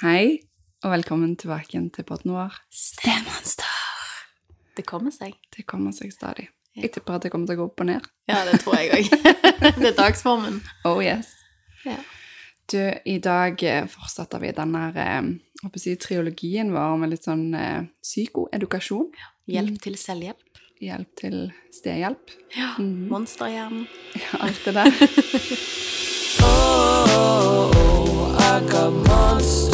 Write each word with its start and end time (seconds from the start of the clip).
Hei, 0.00 0.38
og 0.80 0.94
velkommen 0.94 1.34
tilbake 1.36 1.74
igjen 1.74 1.90
til 1.92 2.06
podden 2.08 2.32
vår. 2.32 2.54
Stemonster. 2.72 3.68
Det 4.72 4.86
kommer 4.88 5.12
seg. 5.12 5.34
Det 5.52 5.66
kommer 5.68 5.92
seg 5.92 6.08
stadig. 6.14 6.46
Ja. 6.72 6.86
Jeg 6.86 6.94
tipper 6.94 7.18
at 7.18 7.26
det 7.26 7.30
kommer 7.34 7.50
til 7.50 7.58
å 7.58 7.60
gå 7.60 7.66
opp 7.68 7.82
og 7.84 7.88
ned. 7.90 8.06
Ja, 8.30 8.38
det 8.48 8.62
tror 8.62 8.78
jeg 8.78 8.94
òg. 8.96 9.10
det 9.82 9.90
er 9.90 9.98
dagsformen. 9.98 10.56
Oh 10.88 11.02
yes. 11.04 11.34
Ja. 11.84 11.98
Du, 12.72 12.78
i 12.80 13.18
dag 13.20 13.60
eh, 13.60 13.84
fortsetter 13.92 14.40
vi 14.40 14.54
denne 14.56 14.86
eh, 14.94 15.28
jeg 15.66 15.82
si, 15.84 15.94
triologien 16.00 16.72
vår 16.72 16.96
med 17.02 17.12
litt 17.12 17.28
sånn 17.28 17.50
eh, 17.58 17.82
psykoedukasjon. 18.00 19.10
Hjelp 19.52 19.82
til 19.84 20.00
selvhjelp. 20.00 20.64
Hjelp 20.80 21.12
til 21.20 21.36
stedhjelp. 21.76 22.32
Ja. 22.56 22.72
Mhm. 22.80 23.04
Monsterhjernen. 23.12 23.84
Ja, 24.16 24.46
alt 24.48 24.64
det 24.64 24.78
der. 24.80 24.96
Oh, 26.40 27.04
oh, 27.20 27.70
oh, 27.76 28.36
I 28.40 28.60
got 28.70 28.92
monsters 28.92 29.69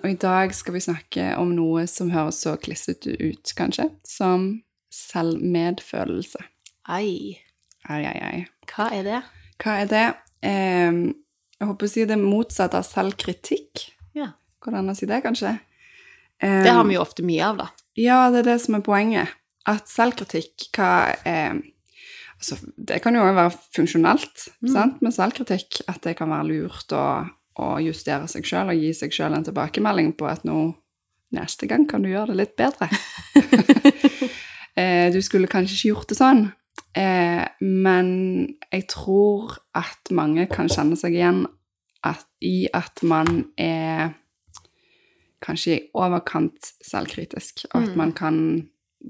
Og 0.00 0.08
i 0.10 0.16
dag 0.18 0.50
skal 0.56 0.74
vi 0.74 0.80
snakke 0.82 1.28
om 1.38 1.52
noe 1.54 1.84
som 1.86 2.08
høres 2.10 2.40
så 2.42 2.56
klissete 2.58 3.12
ut, 3.20 3.52
kanskje, 3.54 3.84
som 4.02 4.48
selvmedfølelse. 4.90 6.42
Ai. 6.90 7.38
Ai, 7.86 8.00
ai, 8.10 8.16
ai. 8.26 8.40
Hva 8.72 8.88
er 8.96 9.06
det? 9.06 9.20
Hva 9.62 9.76
er 9.84 9.90
det? 9.92 10.02
Eh, 10.42 10.90
jeg 11.60 11.68
håper 11.70 11.86
å 11.86 11.92
si 11.92 12.06
det 12.10 12.18
motsatte 12.18 12.80
av 12.80 12.88
selvkritikk. 12.88 13.84
Ja. 14.18 14.32
Går 14.58 14.74
det 14.74 14.82
an 14.82 14.90
å 14.90 14.98
si 14.98 15.06
det, 15.06 15.22
kanskje? 15.28 15.54
Eh, 16.42 16.62
Det 16.66 16.74
har 16.74 16.84
vi 16.90 16.96
jo 16.98 17.04
ofte 17.06 17.22
mye 17.22 17.46
av, 17.46 17.62
da. 17.62 17.68
Ja, 18.00 18.24
det 18.34 18.42
er 18.42 18.48
det 18.56 18.60
som 18.66 18.74
er 18.74 18.82
poenget. 18.90 19.28
At 19.70 19.86
selvkritikk, 19.86 20.70
hva 20.74 21.14
er 21.24 21.60
Altså, 22.40 22.56
det 22.80 23.02
kan 23.04 23.12
jo 23.12 23.20
også 23.20 23.34
være 23.36 23.50
funksjonelt, 23.76 24.46
Mm. 24.64 24.68
sant, 24.72 25.02
med 25.04 25.12
selvkritikk. 25.12 25.82
At 25.86 26.00
det 26.00 26.16
kan 26.16 26.30
være 26.30 26.46
lurt 26.48 26.88
å, 26.96 27.28
å 27.60 27.78
justere 27.84 28.28
seg 28.30 28.46
sjøl 28.48 28.72
og 28.72 28.80
gi 28.80 28.92
seg 28.96 29.12
sjøl 29.14 29.36
en 29.36 29.44
tilbakemelding 29.46 30.14
på 30.18 30.28
at 30.30 30.46
nå 30.48 30.58
neste 31.36 31.68
gang 31.70 31.84
kan 31.86 32.02
du 32.02 32.08
gjøre 32.10 32.32
det 32.32 32.38
litt 32.40 32.56
bedre. 32.58 32.88
eh, 34.80 35.10
du 35.12 35.20
skulle 35.22 35.50
kanskje 35.50 35.76
ikke 35.76 35.90
gjort 35.92 36.10
det 36.10 36.18
sånn. 36.18 36.42
Eh, 36.98 37.44
men 37.62 38.08
jeg 38.72 38.86
tror 38.90 39.54
at 39.78 40.10
mange 40.16 40.48
kan 40.50 40.70
kjenne 40.72 40.98
seg 40.98 41.14
igjen 41.14 41.44
at, 42.06 42.24
i 42.42 42.64
at 42.74 43.02
man 43.06 43.44
er 43.60 44.16
kanskje 45.44 45.76
i 45.76 45.82
overkant 45.96 46.72
selvkritisk, 46.84 47.66
og 47.70 47.82
at 47.82 47.90
Mm. 47.94 47.96
man 47.96 48.12
kan 48.12 48.36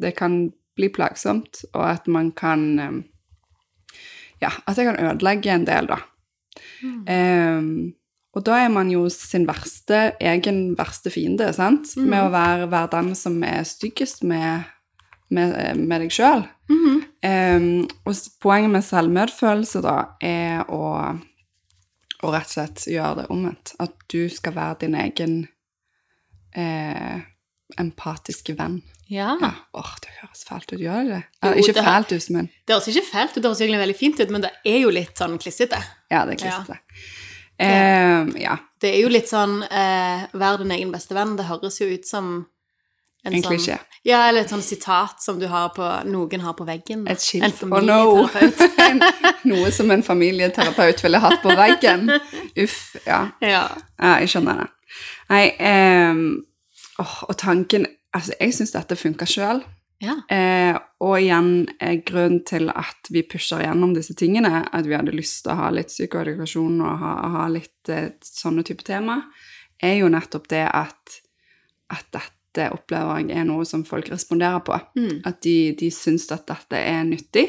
Det 0.01 0.15
kan 0.15 0.53
bli 0.77 0.87
plagsomt, 0.89 1.65
og 1.75 1.83
at 1.83 2.07
man 2.07 2.31
kan 2.33 2.79
eh, 2.79 3.03
Ja, 4.41 4.51
at 4.67 4.77
det 4.77 4.85
kan 4.87 4.97
ødelegge 5.05 5.51
en 5.51 5.65
del, 5.67 5.87
da. 5.91 5.97
Mm. 6.83 7.03
Eh, 7.09 7.93
og 8.37 8.45
da 8.47 8.61
er 8.63 8.69
man 8.71 8.91
jo 8.93 9.09
sin 9.11 9.47
verste, 9.49 10.13
egen 10.23 10.77
verste 10.79 11.11
fiende, 11.11 11.49
sant? 11.57 11.91
Mm. 11.97 12.05
Med 12.13 12.27
å 12.29 12.31
være, 12.35 12.69
være 12.71 12.93
den 12.93 13.15
som 13.19 13.41
er 13.43 13.65
styggest 13.67 14.23
med, 14.23 14.69
med, 15.35 15.57
med 15.81 16.05
deg 16.05 16.15
sjøl. 16.15 16.45
Mhm. 16.71 17.01
Um, 17.21 17.65
og 18.09 18.15
poenget 18.41 18.71
med 18.73 18.85
selvmedfølelse 18.87 19.83
da, 19.85 19.97
er 20.25 20.63
å, 20.73 20.85
å 22.23 22.31
rett 22.33 22.47
og 22.49 22.55
slett 22.55 22.87
gjøre 22.89 23.23
det 23.23 23.27
omvendt. 23.35 23.75
At 23.83 23.93
du 24.09 24.23
skal 24.33 24.55
være 24.57 24.79
din 24.87 24.95
egen 24.97 25.35
eh, 26.57 27.21
empatiske 27.79 28.55
venn. 28.59 28.81
Ja. 29.11 29.35
Ja. 29.43 29.51
Åh, 29.75 29.91
det 30.05 30.13
høres 30.21 30.45
fælt 30.47 30.71
ut, 30.71 30.79
gjør 30.81 31.03
det 31.03 31.17
det? 31.17 31.23
Eller, 31.43 31.57
Ja, 31.59 31.65
ikke 31.65 31.83
fælt 31.83 32.13
ut, 32.15 32.31
men 32.31 32.49
Det 32.67 32.77
høres 32.77 32.89
ikke 32.93 33.09
fælt 33.11 33.35
ut, 33.35 33.43
det 33.43 33.49
høres 33.51 33.61
egentlig 33.65 33.83
veldig 33.83 33.99
fint 33.99 34.21
ut, 34.23 34.31
men 34.31 34.45
det 34.47 34.53
er 34.65 34.79
jo 34.85 34.93
litt 34.95 35.19
sånn 35.19 35.35
klissete. 35.43 35.81
ja, 36.11 36.23
det 36.29 36.37
er 36.37 36.45
klissete. 36.45 36.79
Um, 37.61 38.31
ja, 38.41 38.55
Det 38.81 38.95
er 38.95 39.03
jo 39.03 39.11
litt 39.13 39.29
sånn 39.29 39.59
eh, 39.67 40.23
Vær 40.33 40.57
din 40.63 40.73
egen 40.73 40.93
beste 40.95 41.13
venn. 41.13 41.35
Det 41.37 41.45
høres 41.51 41.77
jo 41.83 41.91
ut 41.91 42.07
som 42.09 42.31
en 43.21 43.35
sånn, 43.35 43.43
klisjé. 43.45 43.77
Ja, 44.09 44.23
eller 44.31 44.47
et 44.47 44.53
sånn 44.53 44.65
sitat 44.65 45.21
som 45.21 45.37
du 45.41 45.45
har 45.53 45.75
på, 45.77 45.85
noen 46.09 46.41
har 46.41 46.57
på 46.57 46.65
veggen. 46.65 47.05
Et 47.11 47.21
skilt. 47.21 47.61
En 47.67 47.75
Oh 47.77 47.85
no! 47.85 48.29
Noe 49.51 49.73
som 49.77 49.93
en 49.93 50.05
familieterapeut 50.07 51.05
ville 51.05 51.21
hatt 51.21 51.43
på 51.45 51.53
veggen. 51.59 52.09
Uff, 52.65 52.81
ja. 53.05 53.27
ja. 53.45 53.67
Ja, 54.01 54.15
jeg 54.23 54.33
skjønner 54.33 54.63
det. 54.63 54.71
Nei, 55.31 55.45
eh, 55.61 56.25
og 57.01 57.37
tanken 57.39 57.87
Altså, 58.11 58.35
jeg 58.41 58.51
syns 58.57 58.73
dette 58.75 58.97
funka 58.99 59.23
sjøl. 59.31 59.61
Ja. 60.01 60.17
Eh, 60.33 60.77
og 61.05 61.19
igjen, 61.21 61.69
eh, 61.81 61.99
grunnen 62.07 62.41
til 62.49 62.71
at 62.73 63.11
vi 63.13 63.23
pusher 63.29 63.61
gjennom 63.65 63.93
disse 63.97 64.17
tingene, 64.17 64.63
at 64.73 64.89
vi 64.89 64.97
hadde 64.97 65.13
lyst 65.13 65.43
til 65.45 65.53
å 65.53 65.59
ha 65.61 65.69
litt 65.75 65.93
psykoedukasjon 65.93 66.81
og 66.81 67.03
ha, 67.03 67.13
ha 67.37 67.47
litt 67.53 67.93
eh, 67.93 68.15
sånne 68.25 68.65
type 68.67 68.87
tema, 68.87 69.21
er 69.81 69.99
jo 70.01 70.09
nettopp 70.13 70.49
det 70.53 70.65
at, 70.67 71.21
at 71.93 72.09
dette 72.17 72.71
opplever 72.73 73.21
jeg 73.21 73.37
er 73.43 73.47
noe 73.49 73.67
som 73.69 73.85
folk 73.85 74.09
responderer 74.13 74.65
på. 74.65 74.81
Mm. 74.97 75.21
At 75.29 75.43
de, 75.45 75.57
de 75.77 75.93
syns 75.93 76.27
at 76.33 76.49
dette 76.49 76.81
er 76.81 77.05
nyttig. 77.09 77.47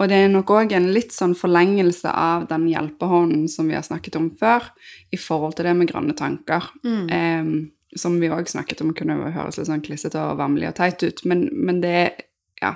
Og 0.00 0.08
det 0.08 0.16
er 0.16 0.30
nok 0.32 0.48
òg 0.54 0.72
en 0.72 0.88
litt 0.94 1.12
sånn 1.12 1.34
forlengelse 1.36 2.08
av 2.08 2.46
den 2.48 2.70
hjelpehånden 2.70 3.50
som 3.52 3.68
vi 3.68 3.76
har 3.76 3.84
snakket 3.84 4.16
om 4.16 4.30
før, 4.38 4.70
i 5.12 5.18
forhold 5.20 5.58
til 5.58 5.68
det 5.68 5.74
med 5.76 5.90
grønne 5.90 6.16
tanker. 6.16 6.70
Mm. 6.86 7.66
Som 7.96 8.20
vi 8.20 8.28
òg 8.30 8.46
snakket 8.48 8.80
om 8.84 8.92
kunne 8.94 9.16
høres 9.34 9.56
litt 9.58 9.66
sånn 9.66 9.82
klissete 9.82 10.20
og 10.22 10.38
vemmelig 10.38 10.68
og 10.68 10.76
teit 10.78 11.02
ut, 11.02 11.24
men, 11.26 11.48
men 11.52 11.80
det 11.80 12.26
Ja. 12.62 12.74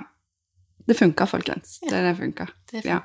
Det 0.86 0.97
funker, 0.98 1.26
folkens. 1.26 1.78
Ja. 1.82 1.91
Det 1.91 2.00
det 2.08 2.16
funker. 2.19 2.50
Det 2.72 2.84
Ja. 2.84 3.00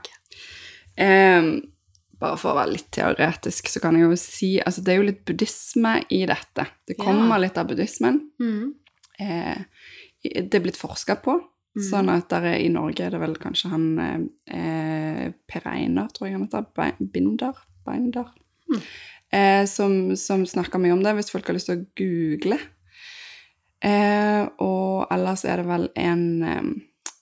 Um, 1.00 1.72
bare 2.20 2.36
for 2.38 2.52
å 2.52 2.58
være 2.58 2.74
litt 2.74 2.90
teoretisk, 2.92 3.70
så 3.72 3.80
kan 3.80 3.96
jeg 3.96 4.04
jo 4.10 4.16
si 4.20 4.50
Altså, 4.60 4.82
det 4.84 4.92
er 4.94 4.98
jo 5.00 5.06
litt 5.08 5.22
buddhisme 5.26 5.94
i 6.12 6.26
dette. 6.26 6.66
Det 6.88 6.98
Ja. 6.98 7.04
kommer 7.06 7.40
litt 7.40 7.58
av 7.58 7.68
buddhismen. 7.68 8.20
Mm. 8.42 8.74
Eh, 9.20 9.58
det 10.24 10.54
er 10.56 10.60
blitt 10.66 10.76
forska 10.78 11.16
på. 11.24 11.38
Mm. 11.78 11.84
Sånn 11.86 12.10
at 12.10 12.28
der 12.30 12.44
er, 12.44 12.58
i 12.60 12.68
Norge 12.68 13.06
er 13.06 13.12
det 13.12 13.20
vel 13.22 13.36
kanskje 13.36 13.70
han 13.70 13.86
eh, 14.00 14.20
eh, 14.58 15.32
Per 15.48 15.62
Einar, 15.70 16.10
tror 16.12 16.28
jeg 16.28 16.34
han 16.36 16.48
heter. 16.48 16.66
Binder? 17.14 17.54
Binder. 17.86 18.26
Mm. 18.70 18.82
Eh, 19.32 19.64
som, 19.70 20.16
som 20.18 20.46
snakker 20.48 20.82
mye 20.82 20.96
om 20.96 21.04
det, 21.06 21.14
hvis 21.18 21.32
folk 21.34 21.48
har 21.50 21.58
lyst 21.58 21.70
til 21.70 21.80
å 21.82 21.88
google. 22.00 22.60
Eh, 23.86 24.44
og 24.60 25.10
ellers 25.14 25.46
er 25.48 25.62
det 25.62 25.68
vel 25.70 25.86
en 26.02 26.24
eh, 26.44 26.72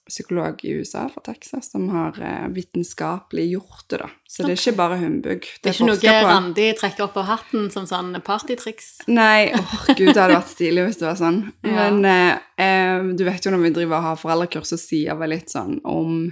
psykolog 0.08 0.64
i 0.64 0.72
USA, 0.80 1.08
fra 1.12 1.20
Texas, 1.20 1.70
som 1.70 1.88
har 1.88 2.16
eh, 2.22 2.48
vitenskapelig 2.48 3.50
gjort 3.52 3.84
det, 3.86 3.96
da. 3.96 4.08
Så 4.28 4.42
det 4.42 4.54
er 4.54 4.62
ikke 4.62 4.76
bare 4.78 4.98
humbug. 5.02 5.44
Det 5.62 5.70
er 5.70 5.76
ikke 5.76 5.88
noe 5.90 6.00
på. 6.00 6.16
Randi 6.30 6.66
trekker 6.80 7.06
opp 7.06 7.20
av 7.20 7.28
hatten 7.28 7.68
som 7.74 7.86
sånn 7.88 8.16
partytriks. 8.24 8.90
Nei, 9.12 9.52
åh 9.52 9.76
gud, 9.92 10.14
det 10.14 10.16
hadde 10.22 10.38
vært 10.38 10.52
stilig 10.54 10.88
hvis 10.88 11.00
det 11.02 11.08
var 11.10 11.20
sånn. 11.20 11.42
Ja. 11.68 11.90
Men 11.90 12.04
eh, 12.08 12.38
eh, 12.64 13.08
du 13.18 13.26
vet 13.26 13.44
jo 13.44 13.52
når 13.52 13.66
vi 13.66 13.74
driver 13.80 13.98
og 14.00 14.06
har 14.06 14.20
foreldrekurs, 14.20 14.72
så 14.72 14.80
sier 14.80 15.18
vi 15.20 15.28
litt 15.34 15.52
sånn 15.52 15.76
om 15.84 16.30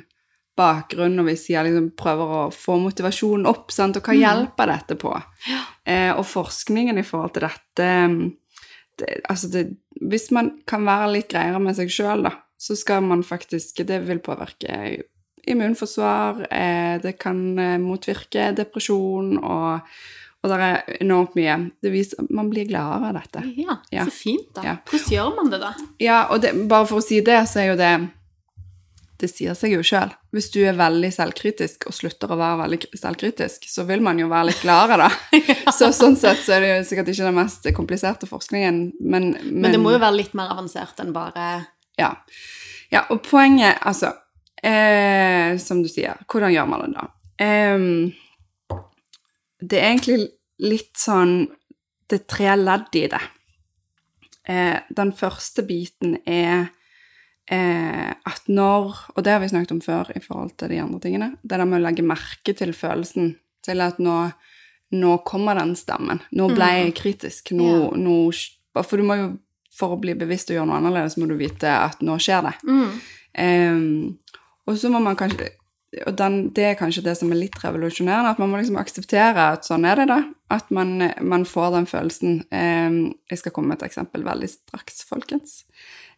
bakgrunn, 0.56 1.18
og 1.20 1.26
hvis 1.28 1.48
jeg 1.50 1.64
liksom, 1.68 1.90
prøver 1.98 2.30
å 2.38 2.52
få 2.54 2.78
motivasjonen 2.80 3.46
opp, 3.50 3.70
sant? 3.74 3.96
og 3.96 4.02
hva 4.02 4.14
Mm. 4.14 4.20
hjelper 4.22 4.66
dette 4.72 4.96
på? 4.98 5.12
Eh, 5.84 6.12
og 6.16 6.24
forskningen 6.26 6.98
i 6.98 7.02
forhold 7.06 7.32
til 7.34 7.42
dette 7.46 7.88
mm, 8.08 8.32
det, 8.98 9.20
altså 9.28 9.50
det, 9.52 9.66
Hvis 10.00 10.30
man 10.32 10.50
kan 10.66 10.84
være 10.84 11.12
litt 11.12 11.28
greiere 11.28 11.60
med 11.60 11.76
seg 11.76 11.88
sjøl, 11.92 12.22
da, 12.24 12.32
så 12.58 12.76
skal 12.76 13.02
man 13.02 13.22
faktisk 13.22 13.84
Det 13.86 14.00
vil 14.08 14.18
påvirke 14.24 15.02
immunforsvar, 15.46 16.46
eh, 16.50 16.98
det 17.02 17.18
kan 17.18 17.58
eh, 17.58 17.78
motvirke 17.78 18.48
depresjon, 18.56 19.36
og, 19.38 19.80
og 20.42 20.50
det 20.50 20.56
er 20.66 20.96
enormt 21.00 21.36
mye. 21.38 21.56
Det 21.82 21.92
viser 21.92 22.26
Man 22.34 22.50
blir 22.50 22.66
gladere 22.66 23.12
av 23.12 23.14
dette. 23.20 23.44
Ja, 23.56 23.76
Ja. 23.92 24.04
så 24.04 24.10
fint, 24.10 24.48
da. 24.54 24.62
Ja. 24.64 24.76
Hvordan 24.90 25.12
gjør 25.14 25.36
man 25.36 25.50
det, 25.52 25.60
da? 25.60 25.72
Ja, 26.02 26.18
og 26.30 26.42
det, 26.42 26.52
bare 26.68 26.86
for 26.86 26.98
å 26.98 27.04
si 27.04 27.20
det, 27.20 27.44
så 27.48 27.60
er 27.62 27.68
jo 27.72 27.76
det 27.78 27.92
Det 29.16 29.28
sier 29.32 29.56
seg 29.56 29.72
jo 29.72 29.84
sjøl. 29.86 30.10
Hvis 30.34 30.50
du 30.52 30.58
er 30.68 30.76
veldig 30.76 31.08
selvkritisk 31.14 31.86
og 31.88 31.94
slutter 31.96 32.32
å 32.32 32.36
være 32.36 32.58
veldig 32.64 32.98
selvkritisk, 33.00 33.64
så 33.70 33.86
vil 33.88 34.02
man 34.04 34.20
jo 34.20 34.28
være 34.28 34.50
litt 34.50 34.60
gladere, 34.60 35.06
da. 35.06 35.38
Så 35.78 35.88
sånn 35.96 36.18
sett 36.20 36.42
så 36.44 36.56
er 36.56 36.64
det 36.64 36.72
jo 36.72 36.82
sikkert 36.90 37.10
ikke 37.12 37.28
den 37.30 37.38
mest 37.38 37.70
kompliserte 37.76 38.28
forskningen, 38.28 38.82
men 39.00 39.32
Men, 39.40 39.72
det 39.72 39.80
må 39.80 39.94
jo 39.96 40.02
være 40.02 40.18
litt 40.20 40.36
mer 40.36 40.52
avansert 40.52 41.00
enn 41.02 41.14
bare 41.16 41.48
Ja. 42.00 42.12
ja 42.92 43.06
og 43.10 43.22
poenget, 43.24 43.80
altså 43.80 44.12
eh, 44.62 45.56
Som 45.62 45.82
du 45.82 45.88
sier, 45.88 46.20
hvordan 46.28 46.52
gjør 46.52 46.68
man 46.70 46.84
det 46.84 46.92
da? 46.98 47.08
Eh, 47.46 47.88
det 49.64 49.80
er 49.80 49.94
egentlig 49.94 50.20
litt 50.60 50.94
sånn 51.00 51.46
Det 52.06 52.20
er 52.20 52.28
tre 52.30 52.52
ledd 52.60 53.00
i 53.00 53.06
det. 53.10 53.24
Eh, 54.46 54.76
den 54.94 55.10
første 55.16 55.64
biten 55.66 56.20
er 56.22 56.68
eh, 57.50 58.10
at 58.10 58.48
når 58.48 58.96
Og 59.16 59.24
det 59.24 59.32
har 59.32 59.40
vi 59.40 59.48
snakket 59.48 59.72
om 59.72 59.80
før 59.80 60.10
i 60.16 60.20
forhold 60.20 60.56
til 60.58 60.68
de 60.72 60.80
andre 60.82 61.00
tingene. 61.00 61.30
Det 61.42 61.58
der 61.58 61.64
med 61.64 61.80
å 61.80 61.86
legge 61.86 62.02
merke 62.06 62.54
til 62.56 62.72
følelsen. 62.76 63.36
Til 63.66 63.80
at 63.82 63.98
nå, 63.98 64.30
nå 64.94 65.16
kommer 65.26 65.58
den 65.58 65.74
stemmen. 65.78 66.20
Nå 66.32 66.48
ble 66.54 66.68
jeg 66.78 66.94
kritisk. 66.94 67.52
Nå, 67.52 67.90
nå 67.96 68.16
For 68.82 68.96
du 68.96 69.02
må 69.06 69.16
jo 69.16 69.28
For 69.76 69.92
å 69.92 70.00
bli 70.00 70.14
bevisst 70.16 70.48
og 70.50 70.56
gjøre 70.56 70.66
noe 70.70 70.78
annerledes, 70.80 71.18
må 71.20 71.26
du 71.28 71.34
vite 71.36 71.68
at 71.68 72.00
nå 72.00 72.16
skjer 72.18 72.42
det. 72.48 72.54
mm. 72.64 72.90
Em, 73.36 74.16
Og 74.66 74.78
så 74.80 74.88
må 74.88 74.98
man 75.04 75.16
kanskje 75.16 75.50
Og 76.06 76.14
den, 76.16 76.48
det 76.56 76.64
er 76.64 76.78
kanskje 76.78 77.02
det 77.04 77.16
som 77.18 77.30
er 77.32 77.36
litt 77.36 77.58
revolusjonerende, 77.62 78.30
at 78.30 78.38
man 78.38 78.50
må 78.50 78.56
liksom 78.58 78.76
akseptere 78.80 79.52
at 79.52 79.64
sånn 79.64 79.84
er 79.84 79.96
det, 79.96 80.06
da. 80.10 80.22
At 80.50 80.70
man, 80.70 80.98
man 81.20 81.44
får 81.44 81.70
den 81.72 81.86
følelsen. 81.86 82.42
Eh, 82.50 83.14
jeg 83.30 83.38
skal 83.38 83.52
komme 83.52 83.68
med 83.72 83.78
et 83.80 83.86
eksempel 83.88 84.24
veldig 84.26 84.48
straks, 84.50 85.04
folkens. 85.08 85.62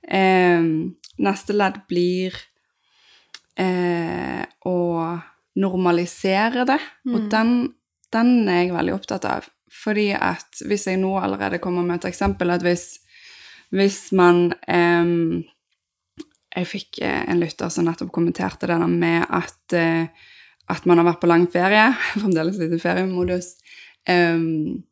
Eh, 0.06 0.62
neste 1.18 1.52
ledd 1.56 1.80
blir 1.88 2.34
eh, 3.58 4.44
å 4.66 4.76
normalisere 5.58 6.64
det, 6.68 6.78
og 7.08 7.20
Mm. 7.24 7.28
den, 7.30 7.74
den 8.12 8.48
er 8.48 8.60
jeg 8.64 8.72
veldig 8.76 8.94
opptatt 8.94 9.24
av. 9.24 9.48
Fordi 9.70 10.12
at 10.14 10.62
hvis 10.64 10.86
jeg 10.86 10.98
nå 10.98 11.18
allerede 11.20 11.58
kommer 11.60 11.82
med 11.84 11.98
et 11.98 12.10
eksempel, 12.12 12.50
at 12.50 12.62
hvis, 12.62 12.98
hvis 13.70 14.12
man 14.12 14.52
eh, 14.66 15.44
Jeg 16.56 16.66
fikk 16.66 16.98
eh, 17.04 17.24
en 17.28 17.38
lytter 17.42 17.68
som 17.70 17.84
nettopp 17.84 18.08
kommenterte 18.10 18.66
det 18.66 18.78
der 18.80 18.86
med 18.88 19.26
at, 19.28 19.72
eh, 19.76 20.06
at 20.68 20.86
man 20.86 20.98
har 20.98 21.04
vært 21.04 21.20
på 21.20 21.28
lang 21.28 21.44
ferie, 21.52 21.92
fremdeles 22.16 22.56
litt 22.58 22.72
i 22.72 22.78
feriemodus, 22.80 23.52
em, 24.08 24.82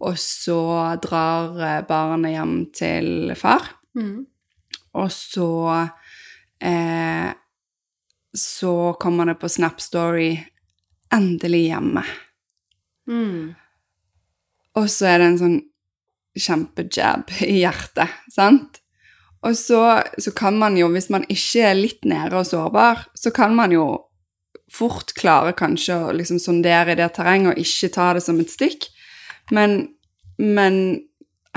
og 0.00 0.14
så 0.16 0.60
drar 1.02 1.58
eh, 1.58 1.82
barnet 1.88 2.32
hjem 2.36 2.54
til 2.72 3.34
far. 3.36 3.66
Mm. 3.98 4.26
Og 4.98 5.08
så 5.12 5.88
eh, 6.60 7.30
Så 8.34 8.92
kommer 9.00 9.26
det 9.28 9.34
på 9.40 9.48
Snap 9.48 9.80
Story 9.80 10.38
'Endelig 11.12 11.66
hjemme'. 11.68 12.04
Mm. 13.08 13.54
Og 14.74 14.86
så 14.88 15.06
er 15.06 15.18
det 15.18 15.26
en 15.26 15.38
sånn 15.38 15.58
kjempejab 16.38 17.28
i 17.44 17.58
hjertet, 17.60 18.08
sant? 18.32 18.80
Og 19.42 19.56
så, 19.58 20.00
så 20.16 20.32
kan 20.32 20.56
man 20.56 20.78
jo, 20.78 20.88
hvis 20.94 21.10
man 21.10 21.26
ikke 21.28 21.66
er 21.66 21.76
litt 21.76 22.06
nede 22.08 22.38
og 22.38 22.46
sårbar, 22.46 23.04
så 23.18 23.32
kan 23.34 23.56
man 23.58 23.74
jo 23.74 23.86
fort 24.72 25.12
klare 25.18 25.52
kanskje 25.52 25.98
å 25.98 26.12
liksom 26.16 26.38
sondere 26.40 26.94
i 26.94 27.00
det 27.00 27.10
terrenget 27.16 27.52
og 27.52 27.60
ikke 27.60 27.92
ta 27.92 28.12
det 28.16 28.22
som 28.24 28.38
et 28.40 28.52
stikk. 28.52 28.86
Men, 29.52 29.90
men 30.38 30.78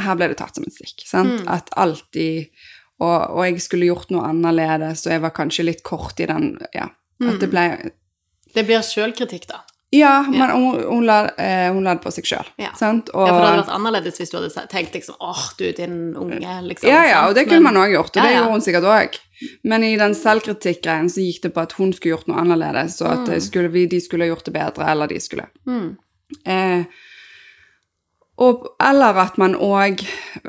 her 0.01 0.17
ble 0.17 0.31
det 0.31 0.39
tatt 0.41 0.57
som 0.57 0.65
et 0.67 0.75
stikk, 0.75 1.05
sant? 1.07 1.45
Mm. 1.45 1.51
At 1.55 1.71
alltid 1.79 2.49
og, 2.99 3.35
og 3.35 3.45
jeg 3.45 3.61
skulle 3.61 3.89
gjort 3.89 4.11
noe 4.11 4.27
annerledes, 4.29 5.05
og 5.07 5.11
jeg 5.15 5.21
var 5.21 5.33
kanskje 5.35 5.65
litt 5.65 5.83
kort 5.83 6.19
i 6.19 6.25
den 6.31 6.57
Ja. 6.73 6.89
At 7.23 7.39
det 7.39 7.47
Mm. 7.47 7.51
ble 7.51 7.91
Det 8.53 8.65
blir 8.67 8.79
sjølkritikk, 8.83 9.47
da. 9.47 9.61
Ja, 9.91 10.25
men 10.27 10.49
hun, 10.49 10.83
hun, 10.83 11.05
la, 11.05 11.29
eh, 11.37 11.71
hun 11.71 11.83
la 11.83 11.93
det 11.95 12.03
på 12.03 12.11
seg 12.11 12.25
sjøl, 12.25 12.45
Ja. 12.57 12.71
Ja, 12.71 12.71
for 12.75 12.91
det 13.15 13.31
hadde 13.31 13.61
vært 13.61 13.75
annerledes 13.75 14.17
hvis 14.19 14.31
du 14.31 14.37
hadde 14.37 14.67
tenkt 14.67 14.93
liksom 14.93 15.15
åh, 15.21 15.43
du 15.57 15.71
din 15.71 16.15
unge, 16.15 16.61
liksom. 16.67 16.89
Ja, 16.89 17.03
ja, 17.05 17.27
og 17.27 17.35
det 17.35 17.45
kunne 17.47 17.61
Men- 17.61 17.73
man 17.75 17.83
òg 17.83 17.93
gjort, 17.93 18.17
og 18.17 18.23
det 18.23 18.31
ja. 18.31 18.39
gjorde 18.41 18.51
hun 18.51 18.61
sikkert 18.61 18.83
òg. 18.83 19.19
Men 19.63 19.83
i 19.83 19.95
den 19.97 20.13
selvkritikkgreien 20.15 21.09
så 21.09 21.21
gikk 21.21 21.41
det 21.43 21.53
på 21.53 21.61
at 21.61 21.71
hun 21.73 21.93
skulle 21.93 22.15
gjort 22.17 22.27
noe 22.27 22.39
annerledes, 22.39 23.01
og 23.01 23.11
at 23.11 23.27
mm. 23.27 23.39
skulle, 23.41 23.69
vi, 23.71 23.85
de 23.85 23.99
skulle 24.01 24.27
gjort 24.27 24.45
det 24.45 24.53
bedre, 24.53 24.89
eller 24.91 25.07
de 25.07 25.19
skulle. 25.19 25.47
Mm. 25.67 25.97
Eh, 26.45 26.83
og, 28.37 28.65
eller 28.83 29.15
at 29.21 29.37
man 29.39 29.53
òg, 29.55 30.01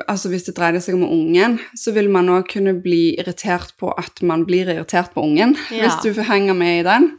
altså 0.07 0.27
hvis 0.29 0.43
det 0.49 0.55
dreide 0.57 0.81
seg 0.83 0.97
om 0.97 1.05
ungen, 1.07 1.59
så 1.77 1.93
vil 1.95 2.09
man 2.11 2.27
òg 2.33 2.49
kunne 2.51 2.73
bli 2.83 3.13
irritert 3.19 3.71
på 3.79 3.93
at 3.97 4.19
man 4.27 4.43
blir 4.45 4.67
irritert 4.73 5.13
på 5.13 5.23
ungen, 5.23 5.55
Ja. 5.71 5.87
hvis 5.87 6.01
du 6.03 6.21
henger 6.27 6.53
med 6.57 6.81
i 6.81 6.87
den. 6.87 7.11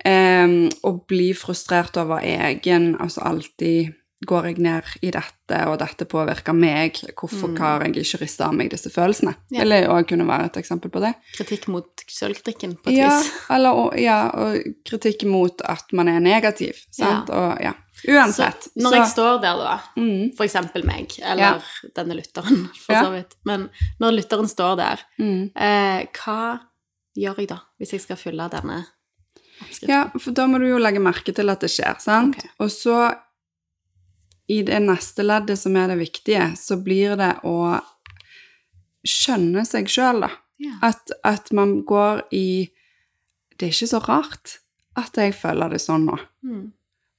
Um, 0.00 0.70
og 0.84 1.02
bli 1.08 1.32
frustrert 1.36 1.96
over 2.00 2.22
egen, 2.24 2.94
altså 3.00 3.20
alltid 3.28 3.90
går 4.28 4.46
jeg 4.50 4.56
ned 4.60 4.88
i 5.00 5.10
dette, 5.12 5.58
og 5.68 5.78
dette 5.80 6.04
påvirker 6.04 6.52
meg, 6.56 6.98
hvorfor 7.16 7.54
har 7.56 7.80
jeg 7.86 7.94
ikke 8.02 8.18
ristet 8.20 8.44
av 8.44 8.52
meg 8.56 8.68
disse 8.72 8.90
følelsene? 8.92 9.32
Mm. 9.48 9.54
Ja. 9.56 9.60
Eller 9.64 9.86
òg 9.92 10.08
kunne 10.10 10.26
være 10.28 10.50
et 10.50 10.58
eksempel 10.60 10.92
på 10.92 11.00
det. 11.00 11.14
Kritikk 11.38 11.68
mot 11.72 12.04
sølvdrikken, 12.08 12.74
på 12.84 12.92
et 12.92 12.98
Ja, 12.98 13.08
vis. 13.16 13.30
eller, 13.56 13.80
og, 13.80 13.96
ja, 14.00 14.18
og 14.36 14.58
kritikk 14.88 15.24
mot 15.28 15.64
at 15.64 15.92
man 15.96 16.08
er 16.12 16.20
negativ, 16.20 16.76
sant? 16.92 17.32
Og 17.32 17.60
ja, 17.64 17.72
uansett. 18.08 18.68
Så 18.70 18.82
når 18.84 18.96
jeg 18.96 19.08
står 19.12 19.40
der, 19.42 19.60
da, 19.64 19.76
mm, 19.96 20.32
for 20.38 20.46
eksempel 20.46 20.84
meg, 20.88 21.12
eller 21.22 21.64
denne 21.96 22.16
lytteren, 22.18 22.66
for 22.78 22.94
Ja. 22.96 23.04
så 23.04 23.12
vidt, 23.14 23.36
men 23.44 23.68
når 24.00 24.16
lytteren 24.18 24.48
står 24.48 24.76
der, 24.80 25.04
mm. 25.18 25.50
eh, 25.56 26.06
hva 26.20 26.60
gjør 27.16 27.42
jeg 27.42 27.50
da, 27.52 27.60
hvis 27.78 27.92
jeg 27.96 28.04
skal 28.06 28.16
fylle 28.20 28.48
denne 28.52 28.78
oppskriften? 29.60 29.90
Ja, 29.90 30.04
for 30.18 30.36
da 30.36 30.46
må 30.46 30.60
du 30.62 30.68
jo 30.68 30.78
legge 30.80 31.02
merke 31.02 31.34
til 31.36 31.52
at 31.52 31.60
det 31.60 31.70
skjer, 31.72 31.98
sant? 32.00 32.38
Okay. 32.38 32.50
Og 32.60 32.70
så, 32.72 32.98
i 34.50 34.62
det 34.66 34.80
neste 34.82 35.22
leddet 35.26 35.58
som 35.58 35.76
er 35.76 35.92
det 35.92 36.00
viktige, 36.00 36.52
så 36.56 36.78
blir 36.82 37.16
det 37.20 37.34
å 37.44 37.78
skjønne 39.06 39.64
seg 39.68 39.88
sjøl, 39.90 40.24
da. 40.26 40.30
Ja. 40.60 40.74
At, 40.90 41.12
at 41.24 41.52
man 41.56 41.78
går 41.88 42.26
i 42.36 42.68
Det 43.56 43.64
er 43.66 43.72
ikke 43.72 43.86
så 43.88 44.00
rart 44.04 44.58
at 44.96 45.16
jeg 45.16 45.32
føler 45.36 45.72
det 45.72 45.78
sånn 45.80 46.06
nå. 46.08 46.16
Mm. 46.44 46.66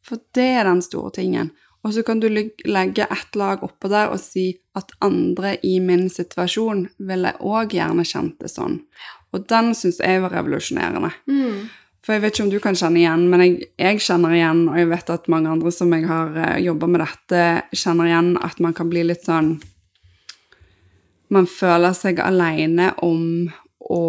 For 0.05 0.21
det 0.35 0.47
er 0.59 0.69
den 0.69 0.81
store 0.85 1.11
tingen. 1.15 1.51
Og 1.81 1.95
så 1.95 2.03
kan 2.05 2.19
du 2.21 2.27
legge 2.29 3.07
ett 3.09 3.35
lag 3.35 3.63
oppå 3.65 3.89
der 3.89 4.11
og 4.13 4.21
si 4.21 4.51
at 4.77 4.91
andre 5.01 5.55
i 5.65 5.79
min 5.81 6.09
situasjon 6.13 6.85
ville 7.09 7.33
òg 7.41 7.73
gjerne 7.73 8.05
kjent 8.05 8.37
det 8.41 8.51
sånn. 8.53 8.83
Og 9.33 9.47
den 9.49 9.71
syns 9.77 10.01
jeg 10.03 10.21
var 10.21 10.35
revolusjonerende. 10.35 11.09
Mm. 11.31 11.69
For 12.01 12.15
jeg 12.15 12.23
vet 12.23 12.35
ikke 12.35 12.45
om 12.45 12.51
du 12.51 12.59
kan 12.61 12.77
kjenne 12.77 13.01
igjen, 13.01 13.27
men 13.29 13.43
jeg, 13.45 13.57
jeg 13.77 14.01
kjenner 14.01 14.33
igjen, 14.33 14.63
og 14.69 14.77
jeg 14.79 14.89
vet 14.89 15.11
at 15.13 15.27
mange 15.29 15.51
andre 15.53 15.73
som 15.73 15.91
jeg 15.93 16.07
har 16.09 16.31
uh, 16.33 16.55
jobba 16.61 16.89
med 16.89 17.03
dette, 17.03 17.41
kjenner 17.77 18.09
igjen 18.09 18.31
at 18.41 18.61
man 18.63 18.77
kan 18.77 18.89
bli 18.89 19.05
litt 19.05 19.27
sånn 19.27 19.55
Man 21.31 21.45
føler 21.47 21.93
seg 21.95 22.17
aleine 22.19 22.89
om 23.07 23.21
å 23.79 24.01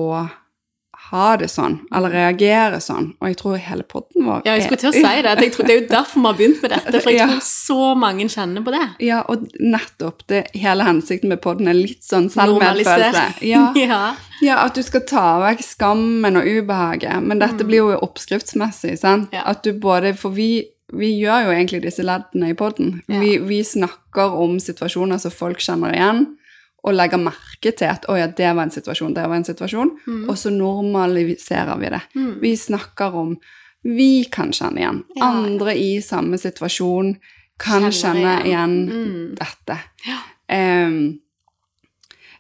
ha 1.13 1.37
det 1.37 1.49
sånn, 1.53 1.75
eller 1.95 2.11
reagere 2.15 2.79
sånn. 2.81 3.11
Og 3.21 3.29
jeg 3.29 3.37
tror 3.41 3.57
hele 3.61 3.85
podden 3.85 4.25
vår 4.27 4.43
Ja, 4.49 4.55
jeg 4.57 4.65
skulle 4.67 4.81
til 4.81 4.91
å 4.91 4.93
si 4.97 5.03
det. 5.23 5.35
Jeg 5.45 5.53
tror 5.55 5.69
det 5.69 5.75
er 5.77 5.81
jo 5.83 5.87
derfor 5.99 6.21
vi 6.23 6.27
har 6.31 6.39
begynt 6.41 6.63
med 6.65 6.73
dette, 6.75 7.01
for 7.05 7.11
jeg 7.13 7.21
Ja. 7.21 7.27
tror 7.29 7.45
så 7.47 7.95
mange 8.01 8.27
kjenner 8.33 8.65
på 8.65 8.73
det. 8.75 8.83
Ja, 9.05 9.23
og 9.29 9.47
nettopp. 9.61 10.27
Det, 10.33 10.43
hele 10.57 10.85
hensikten 10.89 11.29
med 11.29 11.41
podden 11.45 11.69
er 11.69 11.77
litt 11.79 12.03
sånn 12.07 12.31
selvmedfølelse. 12.33 13.25
Ja, 13.47 13.65
ja. 13.87 14.03
ja, 14.43 14.59
at 14.65 14.75
du 14.75 14.83
skal 14.83 15.05
ta 15.09 15.27
vekk 15.45 15.63
skammen 15.67 16.37
og 16.41 16.49
ubehaget. 16.49 17.23
Men 17.23 17.39
dette 17.43 17.65
blir 17.69 17.85
jo 17.85 17.97
oppskriftsmessig, 18.03 18.97
sant? 19.01 19.33
At 19.35 19.63
du 19.67 19.73
både 19.79 20.15
For 20.19 20.31
vi, 20.35 20.65
vi 20.93 21.13
gjør 21.21 21.47
jo 21.49 21.53
egentlig 21.57 21.83
disse 21.87 22.05
leddene 22.05 22.53
i 22.53 22.57
podden. 22.59 23.03
Ja. 23.09 23.21
Vi, 23.21 23.37
vi 23.49 23.63
snakker 23.65 24.35
om 24.39 24.59
situasjoner 24.61 25.19
som 25.23 25.33
folk 25.35 25.61
kjenner 25.65 25.93
igjen, 25.97 26.27
og 26.83 26.97
legger 26.97 27.21
merke 27.23 27.73
til 27.79 27.91
at 27.91 28.07
å 28.11 28.17
ja, 28.19 28.27
det 28.27 28.49
var 28.57 28.67
en 28.67 28.75
situasjon, 28.75 29.15
det 29.15 29.27
var 29.29 29.39
en 29.39 29.47
situasjon. 29.47 29.93
Mm. 30.07 30.23
Og 30.31 30.39
så 30.39 30.51
normaliserer 30.55 31.79
vi 31.79 31.93
det. 31.95 32.03
Mm. 32.17 32.33
Vi 32.43 32.57
snakker 32.59 33.19
om 33.25 33.37
Vi 33.83 34.29
kan 34.31 34.53
kjenne 34.55 34.79
igjen. 34.79 34.99
Ja. 35.19 35.27
Andre 35.27 35.73
i 35.75 35.97
samme 36.07 36.39
situasjon 36.39 37.17
kan 37.59 37.89
Kjenner 37.89 37.97
kjenne 37.97 38.35
igjen, 38.47 38.77
igjen. 38.87 39.09
Mm. 39.09 39.33
dette. 39.41 39.79
Ja. 40.07 40.21
Um, 40.87 41.01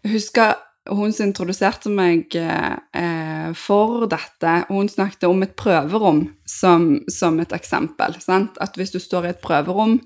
jeg 0.04 0.12
husker 0.12 0.54
hun 0.90 1.12
som 1.14 1.28
introduserte 1.28 1.90
meg 1.94 2.34
eh, 2.34 3.50
for 3.54 4.06
dette, 4.10 4.54
hun 4.70 4.90
snakket 4.90 5.28
om 5.28 5.44
et 5.44 5.54
prøverom 5.58 6.24
som, 6.48 6.96
som 7.10 7.38
et 7.42 7.54
eksempel. 7.54 8.16
Sant? 8.22 8.58
At 8.62 8.78
hvis 8.78 8.94
du 8.94 8.98
står 9.02 9.28
i 9.28 9.32
et 9.34 9.42
prøverom, 9.42 10.00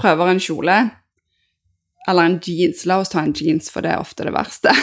prøver 0.00 0.32
en 0.32 0.40
kjole, 0.40 0.78
eller 2.10 2.28
en 2.28 2.40
jeans, 2.44 2.84
la 2.86 3.00
oss 3.02 3.12
ta 3.14 3.22
en 3.24 3.34
jeans, 3.36 3.70
for 3.72 3.86
det 3.86 3.94
er 3.94 4.02
ofte 4.02 4.26
det 4.26 4.34
verste. 4.34 4.74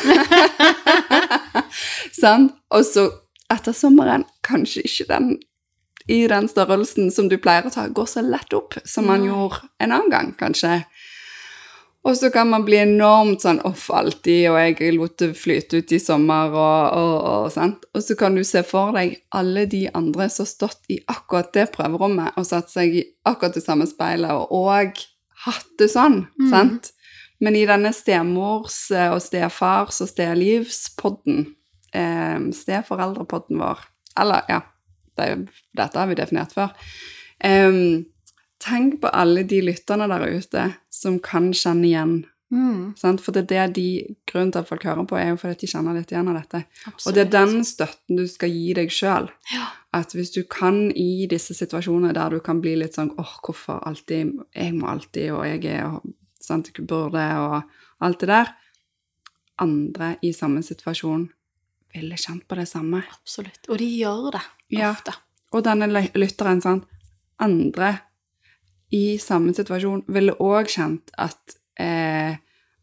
sånn? 2.22 2.50
Og 2.74 2.88
så 2.88 3.10
etter 3.53 3.75
sommeren, 3.75 4.25
kanskje 4.48 4.84
ikke 4.88 5.07
den 5.12 5.36
i 6.07 6.22
den 6.27 6.48
størrelsen 6.48 7.12
som 7.12 7.27
du 7.27 7.36
pleier 7.41 7.67
å 7.67 7.72
ta, 7.72 7.88
går 7.91 8.07
så 8.07 8.24
lett 8.24 8.53
opp 8.55 8.77
som 8.88 9.10
man 9.10 9.25
gjorde 9.27 9.65
en 9.84 9.91
annen 9.91 10.12
gang, 10.12 10.29
kanskje. 10.39 10.79
Og 12.07 12.15
så 12.15 12.29
kan 12.31 12.48
man 12.48 12.63
bli 12.63 12.77
enormt 12.79 13.43
sånn 13.43 13.60
off 13.67 13.89
alltid, 13.91 14.46
og 14.53 14.57
jeg 14.62 14.93
lot 14.96 15.17
det 15.19 15.34
flyte 15.36 15.81
ut 15.81 15.91
i 15.91 16.00
sommer, 16.00 16.53
og, 16.55 16.96
og, 16.96 17.15
og 17.27 17.50
sant. 17.51 17.84
Og 17.91 18.05
så 18.05 18.15
kan 18.19 18.38
du 18.38 18.46
se 18.48 18.63
for 18.63 18.96
deg 18.96 19.17
alle 19.36 19.65
de 19.67 19.84
andre 19.91 20.29
som 20.31 20.46
har 20.46 20.53
stått 20.53 20.88
i 20.93 21.01
akkurat 21.12 21.51
det 21.57 21.67
prøverommet 21.75 22.39
og 22.39 22.48
satt 22.48 22.72
seg 22.72 22.96
i 22.96 23.03
akkurat 23.27 23.60
det 23.60 23.65
samme 23.65 23.89
speilet, 23.89 24.31
og, 24.31 24.55
og 24.55 25.03
hatt 25.43 25.74
det 25.81 25.89
sånn, 25.91 26.22
mm. 26.39 26.48
sant. 26.53 26.93
Men 27.44 27.56
i 27.56 27.65
denne 27.70 27.91
stemors 27.94 28.79
eh, 28.91 29.12
og 29.13 29.22
stefars 29.22 30.01
og 30.01 30.10
stedlivspodden, 30.10 31.46
eh, 31.94 32.39
steforeldrepodden 32.58 33.62
vår, 33.62 33.86
eller 34.17 34.50
ja, 34.50 34.63
det, 35.17 35.29
dette 35.77 36.01
har 36.01 36.10
vi 36.10 36.17
definert 36.17 36.56
før, 36.58 36.74
Eh, 37.39 37.74
tenk 38.58 39.01
på 39.01 39.12
alle 39.13 39.44
de 39.46 39.62
lytterne 39.62 40.08
der 40.10 40.39
ute 40.39 40.63
som 40.94 41.20
kan 41.24 41.51
kjenne 41.53 41.88
igjen. 41.88 42.17
Mm. 42.48 42.94
For 42.96 43.36
det 43.36 43.44
er 43.44 43.67
det 43.67 43.75
de, 43.75 43.88
grunnen 44.29 44.53
til 44.56 44.63
at 44.63 44.70
folk 44.70 44.86
hører 44.88 45.08
på, 45.08 45.17
er 45.20 45.34
jo 45.34 45.39
fordi 45.41 45.65
de 45.65 45.70
kjenner 45.74 45.98
litt 45.98 46.13
igjen 46.13 46.29
av 46.32 46.38
dette. 46.39 46.63
Absolutt. 46.88 47.08
Og 47.10 47.17
det 47.17 47.25
er 47.25 47.34
den 47.34 47.65
støtten 47.67 48.22
du 48.22 48.24
skal 48.32 48.53
gi 48.53 48.70
deg 48.77 48.94
sjøl. 48.94 49.27
Ja. 49.51 49.65
At 49.98 50.15
hvis 50.15 50.32
du 50.36 50.41
kan 50.50 50.88
i 50.96 51.27
disse 51.29 51.56
situasjonene 51.58 52.15
der 52.15 52.38
du 52.38 52.39
kan 52.44 52.62
bli 52.63 52.77
litt 52.79 52.96
sånn 52.98 53.12
åh, 53.20 53.36
hvorfor 53.44 53.84
alltid 53.88 54.34
Jeg 54.56 54.74
må 54.77 54.88
alltid, 54.91 55.32
og 55.36 55.44
jeg 55.48 55.65
er 55.75 56.00
sant, 56.48 56.72
burde, 56.88 57.24
og 57.44 58.06
alt 58.06 58.20
det 58.24 58.30
der. 58.32 58.54
Andre 59.60 60.16
i 60.25 60.32
samme 60.36 60.62
situasjon 60.66 61.27
ville 61.96 62.18
kjent 62.20 62.46
på 62.48 62.58
det 62.60 62.68
samme. 62.70 63.04
Absolutt. 63.16 63.63
Og 63.70 63.80
de 63.82 63.88
gjør 64.00 64.32
det 64.38 64.44
Ja. 64.70 64.92
ofte. 64.92 65.13
Og 65.54 65.63
denne 65.63 65.88
lytteren, 66.13 66.62
sant, 66.62 66.84
andre 67.39 68.00
i 68.92 69.18
samme 69.18 69.54
situasjon 69.56 70.04
ville 70.08 70.36
òg 70.39 70.68
kjent 70.68 71.12
at 71.18 71.56
eh, 71.80 72.36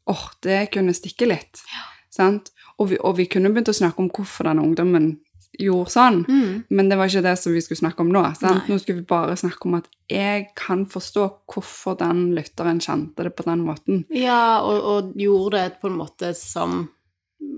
åh, 0.07 0.25
det 0.43 0.71
kunne 0.73 0.95
stikke 0.97 1.27
litt. 1.29 1.63
Sant? 2.11 2.51
Og, 2.79 2.89
vi, 2.91 2.99
og 3.01 3.17
vi 3.17 3.27
kunne 3.31 3.51
begynt 3.53 3.69
å 3.71 3.77
snakke 3.77 4.03
om 4.03 4.11
hvorfor 4.11 4.45
denne 4.49 4.63
ungdommen 4.65 5.21
gjorde 5.59 5.91
sånn, 5.91 6.25
Mm. 6.29 6.65
men 6.71 6.89
det 6.89 6.97
var 6.99 7.07
ikke 7.09 7.23
det 7.23 7.39
som 7.39 7.53
vi 7.53 7.61
skulle 7.61 7.79
snakke 7.79 8.01
om 8.01 8.09
nå. 8.13 8.23
Nå 8.69 8.79
skulle 8.81 9.01
vi 9.01 9.07
bare 9.07 9.37
snakke 9.37 9.67
om 9.67 9.75
at 9.75 9.89
jeg 10.11 10.49
kan 10.57 10.85
forstå 10.87 11.29
hvorfor 11.53 11.99
den 11.99 12.35
lytteren 12.35 12.81
kjente 12.81 13.23
det 13.25 13.35
på 13.37 13.45
den 13.45 13.61
måten. 13.67 14.05
Ja, 14.11 14.61
og, 14.63 14.83
og 14.85 15.15
gjorde 15.17 15.53
det 15.63 15.81
på 15.81 15.89
en 15.89 15.99
måte 15.99 16.35
som 16.35 16.89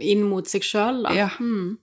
inn 0.01 0.23
mot 0.29 0.47
seg 0.47 0.63
sjøl, 0.63 1.03
da. 1.05 1.15
Ja. 1.15 1.29
Mm. 1.41 1.79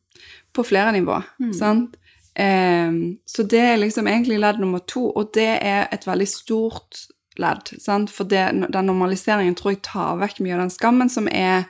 På 0.53 0.63
flere 0.63 0.91
nivå, 0.93 1.23
sant? 1.53 1.95
Um, 2.37 3.17
så 3.29 3.43
det 3.47 3.59
er 3.61 3.77
liksom 3.77 4.07
egentlig 4.09 4.39
ledd 4.41 4.59
nummer 4.59 4.79
to, 4.89 5.07
og 5.15 5.31
det 5.33 5.59
er 5.61 5.87
et 5.93 6.05
veldig 6.07 6.27
stort 6.27 7.07
ledd, 7.37 7.69
sant? 7.81 8.09
For 8.13 8.23
det, 8.29 8.47
den 8.73 8.85
normaliseringen 8.89 9.55
tror 9.57 9.73
jeg 9.75 9.81
tar 9.85 10.17
vekk 10.21 10.39
mye 10.41 10.53
av 10.57 10.63
den 10.63 10.73
skammen 10.73 11.09
som 11.13 11.27
er, 11.29 11.65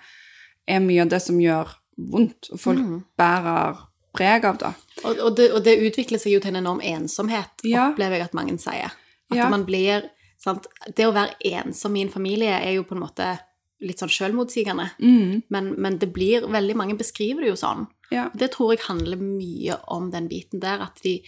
er 0.68 0.80
mye 0.84 1.02
av 1.04 1.10
det 1.12 1.22
som 1.22 1.40
gjør 1.40 1.68
vondt, 1.98 2.50
og 2.52 2.60
folk 2.60 2.80
Mm. 2.80 3.04
bærer 3.20 3.78
preg 4.13 4.46
av 4.46 4.58
da. 4.62 4.74
Og, 5.03 5.17
og, 5.20 5.36
det, 5.38 5.51
og 5.51 5.63
det 5.65 5.77
utvikler 5.82 6.20
seg 6.22 6.34
jo 6.36 6.39
til 6.43 6.53
en 6.53 6.62
enorm 6.63 6.82
ensomhet, 6.86 7.63
Ja. 7.65 7.89
opplever 7.91 8.17
jeg 8.20 8.27
at 8.29 8.34
mange 8.38 8.58
sier. 8.62 8.91
At 9.32 9.38
Ja. 9.38 9.50
man 9.50 9.65
blir 9.65 10.10
sant? 10.43 10.67
Det 10.96 11.05
å 11.08 11.13
være 11.15 11.34
ensom 11.46 11.96
i 11.98 12.01
en 12.03 12.10
familie 12.13 12.51
er 12.62 12.74
jo 12.75 12.84
på 12.84 12.96
en 12.96 13.01
måte 13.01 13.39
litt 13.82 14.00
sånn 14.00 14.10
selvmotsigende. 14.12 14.91
Mm, 15.01 15.43
Men, 15.50 15.74
men 15.82 15.98
det 16.00 16.13
blir 16.13 16.46
Veldig 16.48 16.75
mange 16.75 16.98
beskriver 16.98 17.41
det 17.41 17.50
jo 17.50 17.55
sånn. 17.60 17.88
ja. 18.12 18.29
Det 18.36 18.51
tror 18.51 18.72
jeg 18.75 18.86
handler 18.88 19.17
mye 19.17 19.79
om 19.88 20.12
den 20.12 20.27
biten 20.29 20.60
der. 20.62 20.79
At, 20.82 21.01
de, 21.03 21.22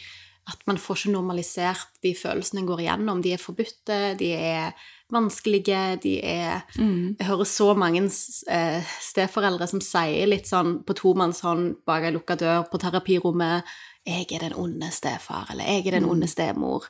at 0.47 0.61
man 0.67 0.77
får 0.77 0.95
ikke 0.95 1.11
normalisert 1.17 1.87
de 2.03 2.13
følelsene 2.13 2.59
en 2.61 2.67
går 2.67 2.79
igjennom. 2.85 3.21
De 3.21 3.33
er 3.33 3.37
forbudte, 3.41 4.15
de 4.17 4.31
er 4.33 4.73
vanskelige, 5.11 5.99
de 6.03 6.19
er 6.23 6.61
Mm, 6.77 7.15
Jeg 7.19 7.27
hører 7.27 7.43
så 7.45 7.73
mange 7.77 8.03
eh, 8.49 8.83
steforeldre 9.01 9.67
som 9.67 9.81
sier 9.81 10.27
litt 10.27 10.47
sånn 10.47 10.83
på 10.83 10.93
tomannshånd 10.93 11.75
bak 11.85 12.03
ei 12.03 12.11
lukka 12.11 12.35
dør 12.35 12.63
på 12.69 12.77
terapirommet 12.77 13.63
'Jeg 14.05 14.31
er 14.31 14.39
den 14.39 14.53
onde 14.53 14.91
stefar', 14.91 15.51
eller 15.51 15.63
'Jeg 15.63 15.87
er 15.87 15.91
den 15.91 16.05
onde 16.09 16.27
stemor'. 16.27 16.83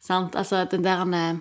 Sant? 0.00 0.36
Altså, 0.36 0.64
den 0.70 0.84
der 0.84 1.00
eh, 1.02 1.36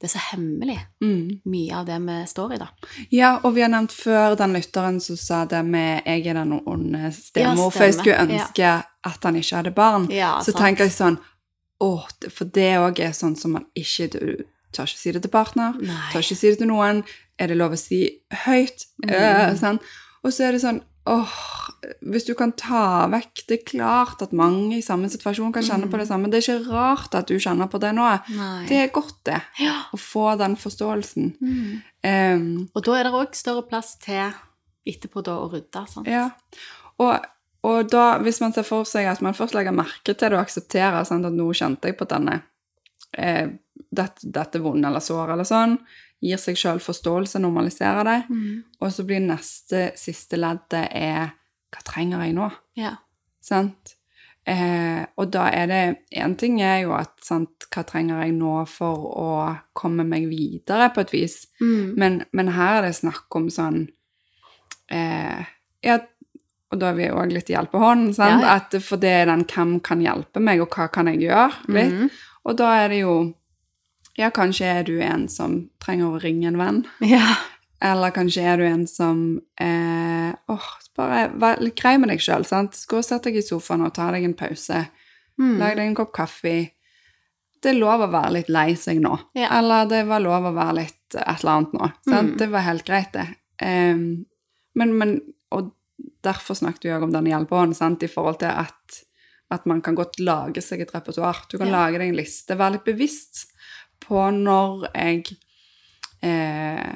Det 0.00 0.06
er 0.14 0.18
så 0.18 0.36
hemmelig, 0.36 0.78
mm. 1.02 1.40
mye 1.44 1.74
av 1.74 1.86
det 1.86 2.00
vi 2.00 2.26
står 2.26 2.52
i, 2.52 2.56
da. 2.56 2.66
Ja, 3.12 3.38
og 3.44 3.54
vi 3.54 3.60
har 3.60 3.68
nevnt 3.68 3.92
før 3.92 4.34
den 4.34 4.52
lytteren 4.52 5.00
som 5.00 5.16
sa 5.16 5.44
det 5.44 5.64
med 5.64 6.02
'jeg 6.06 6.26
er 6.26 6.32
den 6.34 6.52
onde 6.66 7.12
stemor', 7.12 7.56
Ja, 7.64 7.68
for 7.68 7.84
jeg 7.84 7.94
skulle 7.94 8.18
ønske 8.18 8.82
at 9.04 9.18
han 9.22 9.36
ikke 9.36 9.56
hadde 9.56 9.70
barn. 9.70 10.10
Ja, 10.10 10.38
så 10.40 10.52
sant. 10.52 10.56
tenker 10.56 10.84
jeg 10.84 10.92
sånn 10.92 11.18
Åh, 11.82 12.06
for 12.30 12.44
det 12.44 12.76
òg 12.78 12.98
er 13.00 13.12
sånn 13.12 13.36
som 13.36 13.52
man 13.52 13.64
ikke 13.76 14.08
Du 14.10 14.44
tør 14.76 14.88
ikke 14.90 15.00
si 15.00 15.12
det 15.16 15.22
til 15.24 15.32
partner, 15.34 15.74
Nei. 15.80 15.98
tør 16.12 16.24
ikke 16.24 16.38
si 16.38 16.52
det 16.52 16.60
til 16.62 16.70
noen. 16.70 17.02
Er 17.40 17.50
det 17.50 17.56
lov 17.56 17.72
å 17.72 17.80
si 17.80 18.04
høyt? 18.44 18.86
Mm. 19.04 19.10
Eh, 19.16 19.50
sånn. 19.60 19.80
Og 20.24 20.32
så 20.36 20.48
er 20.48 20.56
det 20.56 20.62
sånn 20.66 20.82
Åh, 21.08 21.30
hvis 22.12 22.26
du 22.28 22.34
kan 22.36 22.50
ta 22.60 23.06
vekk 23.08 23.40
Det 23.48 23.54
er 23.56 23.62
klart 23.70 24.20
at 24.20 24.34
mange 24.36 24.76
i 24.76 24.82
samme 24.84 25.08
situasjon 25.08 25.48
kan 25.54 25.64
kjenne 25.64 25.88
på 25.90 25.96
det 25.96 26.04
samme. 26.10 26.28
Det 26.28 26.38
er 26.38 26.44
ikke 26.44 26.74
rart 26.74 27.16
at 27.16 27.30
du 27.30 27.38
kjenner 27.40 27.70
på 27.72 27.80
det 27.80 27.94
nå. 27.96 28.04
Mm. 28.04 28.36
Nei. 28.36 28.66
Det 28.68 28.76
er 28.82 28.92
godt, 28.92 29.16
det. 29.24 29.38
Ja. 29.64 29.78
Å 29.90 29.98
få 29.98 30.34
den 30.38 30.58
forståelsen. 30.60 31.32
Mm. 31.40 31.80
Um, 32.04 32.44
Og 32.76 32.84
da 32.84 32.98
er 32.98 33.08
det 33.08 33.14
òg 33.16 33.34
større 33.34 33.64
plass 33.66 33.94
til 34.04 34.28
etterpå 34.86 35.24
da 35.24 35.38
å 35.40 35.48
rydde. 35.50 35.86
Sant? 35.88 36.06
Ja, 36.08 36.28
og, 37.00 37.26
og 37.64 37.90
da, 37.90 38.04
hvis 38.20 38.40
man 38.44 38.52
ser 38.56 38.68
for 38.68 38.84
seg 38.88 39.08
at 39.08 39.24
man 39.24 39.36
først 39.36 39.56
legger 39.56 39.74
merke 39.76 40.12
til 40.12 40.20
det 40.20 40.36
og 40.36 40.44
aksepterer 40.44 41.08
sant, 41.08 41.26
at 41.26 41.36
nå 41.36 41.48
kjente 41.56 41.90
jeg 41.90 41.96
på 41.98 42.08
denne, 42.12 42.42
eh, 43.16 43.48
dette, 43.90 44.20
dette 44.30 44.60
vonde 44.60 44.86
eller 44.88 45.00
sår 45.00 45.32
eller 45.32 45.44
sånn, 45.44 45.78
gir 46.22 46.36
seg 46.36 46.56
selv 46.60 46.80
forståelse, 46.84 47.40
normaliserer 47.40 48.04
det, 48.04 48.18
Mm. 48.30 48.62
og 48.80 48.92
så 48.92 49.04
blir 49.06 49.20
neste, 49.20 49.92
siste 49.96 50.36
leddet 50.36 50.88
er, 50.92 51.32
hva 51.72 51.82
trenger 51.84 52.20
jeg 52.26 52.34
nå? 52.34 52.50
Ja. 52.76 52.96
Sant? 53.40 53.94
Eh, 54.46 55.04
og 55.16 55.30
da 55.30 55.48
er 55.52 55.66
det, 55.66 55.96
en 56.12 56.34
ting 56.36 56.60
er 56.62 56.82
jo 56.82 56.92
at, 56.92 57.12
sant, 57.22 57.66
hva 57.70 57.84
trenger 57.86 58.22
jeg 58.24 58.32
nå 58.34 58.66
for 58.68 58.96
å 59.16 59.56
komme 59.74 60.04
meg 60.04 60.28
videre 60.28 60.90
på 60.94 61.00
et 61.00 61.10
vis? 61.12 61.46
Mm. 61.60 61.94
Men, 61.96 62.24
men 62.32 62.48
her 62.48 62.78
er 62.82 62.82
det 62.88 62.96
snakk 62.96 63.28
om 63.36 63.48
sånn 63.48 63.88
eh, 64.90 65.44
Ja, 65.84 65.98
og 66.70 66.78
da 66.80 66.90
er 66.92 66.98
vi 66.98 67.06
òg 67.10 67.32
litt 67.34 67.48
hjelpehånd, 67.50 68.12
sant? 68.14 68.42
Ja, 68.42 68.46
ja. 68.46 68.56
At, 68.60 68.74
for 68.84 68.96
det 69.00 69.10
er 69.22 69.26
den 69.26 69.44
'hvem 69.44 69.80
kan 69.82 70.00
hjelpe 70.00 70.40
meg', 70.40 70.60
og 70.62 70.68
'hva 70.70 70.90
kan 70.92 71.06
jeg 71.06 71.20
gjøre?' 71.20 71.68
litt. 71.68 71.92
Mhm. 71.92 72.10
Og 72.48 72.56
da 72.58 72.72
er 72.84 72.90
det 72.92 73.04
jo 73.04 73.14
Ja, 74.18 74.28
kanskje 74.34 74.66
er 74.66 74.84
du 74.84 74.98
en 75.00 75.28
som 75.32 75.70
trenger 75.80 76.10
å 76.10 76.20
ringe 76.20 76.50
en 76.50 76.60
venn. 76.60 76.84
Ja. 77.14 77.38
Eller 77.80 78.12
kanskje 78.12 78.42
er 78.44 78.60
du 78.60 78.66
en 78.68 78.82
som 78.84 79.40
eh, 79.56 80.34
åh, 80.52 80.66
bare 80.98 81.30
vær 81.40 81.62
litt 81.64 81.78
grei 81.80 81.94
med 81.96 82.10
deg 82.12 82.20
sjøl. 82.20 82.44
Gå 82.44 82.98
og 82.98 83.06
sett 83.06 83.24
deg 83.24 83.38
i 83.40 83.44
sofaen 83.44 83.86
og 83.86 83.94
ta 83.96 84.10
deg 84.12 84.26
en 84.26 84.36
pause. 84.36 84.82
Mm. 85.40 85.54
Lag 85.62 85.78
deg 85.78 85.86
en 85.86 85.96
kopp 85.96 86.12
kaffe. 86.12 86.52
Det 87.60 87.72
er 87.72 87.78
lov 87.78 88.04
å 88.04 88.10
være 88.12 88.34
litt 88.36 88.50
lei 88.52 88.74
seg 88.76 89.00
nå. 89.00 89.14
Ja. 89.38 89.48
Eller 89.58 89.88
det 89.88 90.02
var 90.08 90.20
lov 90.20 90.50
å 90.50 90.54
være 90.56 90.76
litt 90.82 91.16
et 91.16 91.40
eller 91.40 91.54
annet 91.54 91.76
nå. 91.76 91.90
Sant? 92.04 92.34
Mm. 92.34 92.38
Det 92.42 92.48
var 92.52 92.66
helt 92.68 92.86
greit, 92.86 93.16
det. 93.16 93.26
Um, 93.64 94.04
men, 94.76 94.94
men, 94.96 95.16
og 95.52 95.72
derfor 96.24 96.56
snakket 96.56 96.86
vi 96.86 96.92
òg 96.94 97.04
om 97.08 97.14
den 97.14 97.28
hjelpehånden, 97.30 97.76
sant? 97.76 98.04
i 98.04 98.10
forhold 98.12 98.40
til 98.44 98.52
at, 98.52 99.00
at 99.50 99.66
man 99.66 99.80
kan 99.82 99.94
godt 99.98 100.18
lage 100.20 100.62
seg 100.62 100.80
et 100.80 100.92
repertoar. 100.94 101.44
Du 101.50 101.58
kan 101.58 101.66
Ja. 101.68 101.72
lage 101.86 101.98
deg 101.98 102.08
en 102.08 102.16
liste. 102.16 102.56
Vær 102.56 102.70
litt 102.72 102.84
bevisst 102.84 103.46
på 104.00 104.14
når 104.32 104.88
jeg 104.94 105.36
eh, 106.22 106.94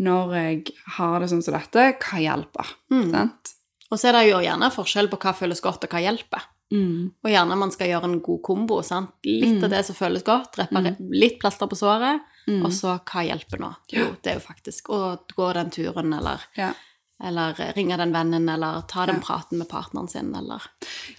Når 0.00 0.34
jeg 0.36 0.72
har 0.94 1.18
det 1.20 1.28
sånn 1.32 1.42
som 1.42 1.54
dette, 1.56 1.98
hva 1.98 2.20
hjelper? 2.22 2.68
Mm. 2.94 3.10
Sant? 3.10 3.54
Og 3.90 3.98
så 3.98 4.08
er 4.10 4.12
det 4.12 4.28
jo 4.30 4.38
gjerne 4.44 4.68
forskjell 4.70 5.08
på 5.10 5.18
hva 5.18 5.32
føles 5.34 5.60
godt, 5.64 5.84
og 5.84 5.90
hva 5.90 6.02
hjelper. 6.04 6.44
Mm. 6.70 7.08
Og 7.24 7.30
gjerne 7.32 7.56
man 7.58 7.72
skal 7.72 7.88
gjøre 7.88 8.04
en 8.04 8.20
god 8.20 8.42
kombo. 8.46 8.82
sant? 8.84 9.10
Litt 9.24 9.56
Mm. 9.58 9.64
av 9.64 9.70
det 9.70 9.84
som 9.86 9.96
føles 9.96 10.22
godt, 10.22 10.54
reparere 10.58 10.96
litt 11.00 11.40
plaster 11.40 11.66
på 11.66 11.74
såret, 11.76 12.20
Mm. 12.46 12.64
og 12.64 12.70
så 12.70 13.00
hva 13.04 13.24
hjelper 13.26 13.58
nå? 13.58 13.74
Jo, 13.90 14.16
det 14.22 14.26
er 14.30 14.34
jo 14.38 14.46
faktisk 14.46 14.82
å 14.88 15.18
gå 15.36 15.52
den 15.54 15.70
turen, 15.70 16.12
eller, 16.16 16.38
Ja. 16.56 16.72
eller 17.20 17.54
ringe 17.74 17.96
den 17.96 18.12
vennen, 18.12 18.48
eller 18.48 18.82
ta 18.82 19.04
den 19.06 19.16
Ja. 19.16 19.20
praten 19.22 19.58
med 19.58 19.68
partneren 19.68 20.08
sin, 20.08 20.32
eller 20.34 20.62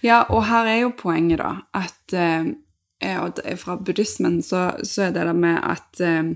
Ja, 0.04 0.24
og 0.32 0.46
her 0.48 0.68
er 0.68 0.82
jo 0.84 0.92
poenget, 0.96 1.42
da, 1.42 1.54
at 1.76 2.14
eh, 2.16 2.50
og 3.00 3.38
fra 3.56 3.78
buddhismen 3.80 4.42
så, 4.44 4.74
så 4.84 5.06
er 5.06 5.14
det 5.14 5.24
det 5.24 5.36
med 5.36 5.56
at 5.64 6.02
eh, 6.04 6.32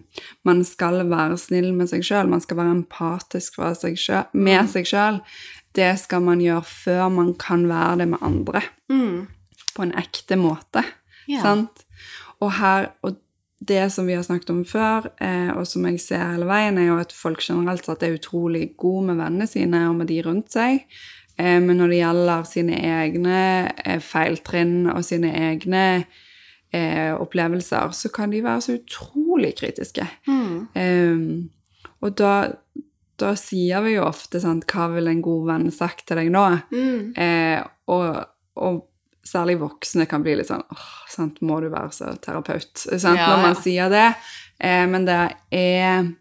man 0.48 0.62
skal 0.64 1.02
være 1.10 1.36
snill 1.40 1.72
med 1.76 1.90
seg 1.92 2.04
sjøl, 2.06 2.30
man 2.32 2.40
skal 2.44 2.60
være 2.60 2.76
empatisk 2.78 3.58
fra 3.60 3.74
seg 3.76 3.98
selv, 4.00 4.32
med 4.32 4.70
seg 4.72 4.88
sjøl. 4.88 5.20
Det 5.74 5.90
skal 6.00 6.22
man 6.24 6.40
gjøre 6.40 6.64
før 6.64 7.08
man 7.12 7.34
kan 7.40 7.66
være 7.68 7.98
det 8.00 8.08
med 8.14 8.22
andre, 8.24 8.62
på 9.74 9.84
en 9.84 9.96
ekte 9.98 10.38
måte. 10.38 10.84
Yeah. 11.26 11.42
Sant? 11.42 11.84
Og 12.40 12.52
her, 12.60 12.92
og 13.02 13.18
det 13.64 13.92
som 13.92 14.06
vi 14.06 14.14
har 14.14 14.22
snakket 14.22 14.52
om 14.52 14.62
før, 14.68 15.08
eh, 15.20 15.50
og 15.56 15.66
som 15.68 15.86
jeg 15.88 16.00
ser 16.02 16.22
hele 16.22 16.48
veien, 16.48 16.78
er 16.78 16.90
jo 16.90 17.00
at 17.00 17.14
folk 17.16 17.42
generelt 17.42 17.86
sett 17.86 18.04
er 18.04 18.16
utrolig 18.18 18.74
gode 18.80 19.08
med 19.10 19.20
vennene 19.22 19.48
sine 19.50 19.86
og 19.88 19.98
med 20.00 20.10
de 20.12 20.20
rundt 20.26 20.52
seg. 20.54 20.84
Eh, 21.36 21.58
men 21.62 21.78
når 21.80 21.92
det 21.92 22.00
gjelder 22.02 22.46
sine 22.48 22.78
egne 23.00 23.40
eh, 23.84 24.00
feiltrinn 24.02 24.90
og 24.92 25.02
sine 25.06 25.32
egne 25.50 25.84
eh, 26.74 27.12
opplevelser, 27.14 27.94
så 27.96 28.10
kan 28.14 28.34
de 28.34 28.42
være 28.44 28.64
så 28.66 28.78
utrolig 28.78 29.54
kritiske. 29.58 30.06
Mm. 30.28 30.56
Um, 30.74 31.26
og 32.04 32.16
da, 32.20 32.32
da 33.20 33.34
sier 33.38 33.84
vi 33.86 33.96
jo 33.96 34.06
ofte 34.06 34.42
sånn 34.42 34.62
hva 34.70 34.90
vil 34.94 35.10
en 35.10 35.22
god 35.24 35.46
venn 35.52 35.70
sagt 35.74 36.06
til 36.08 36.20
deg 36.20 36.32
nå? 36.34 36.44
Mm. 36.74 37.14
Eh, 37.16 37.62
og, 37.94 38.24
og 38.60 38.82
særlig 39.24 39.58
voksne 39.62 40.06
kan 40.10 40.24
bli 40.24 40.36
litt 40.38 40.50
sånn 40.50 40.64
åh, 40.70 40.90
sant, 41.10 41.40
må 41.40 41.60
du 41.64 41.70
være 41.72 41.94
så 41.96 42.12
terapeut? 42.22 42.74
Sant? 42.76 43.18
Ja, 43.18 43.30
Når 43.32 43.40
man 43.42 43.54
ja. 43.54 43.62
sier 43.62 43.92
det. 43.92 44.10
Eh, 44.58 44.84
men 44.90 45.08
det 45.08 45.22
er 45.54 46.12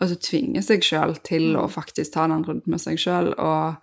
å 0.00 0.08
tvinge 0.16 0.62
seg 0.64 0.84
sjøl 0.84 1.18
til 1.26 1.52
å 1.60 1.66
faktisk 1.68 2.14
ta 2.14 2.24
den 2.30 2.46
runden 2.46 2.72
med 2.72 2.80
seg 2.80 3.00
sjøl 3.00 3.34
og, 3.34 3.80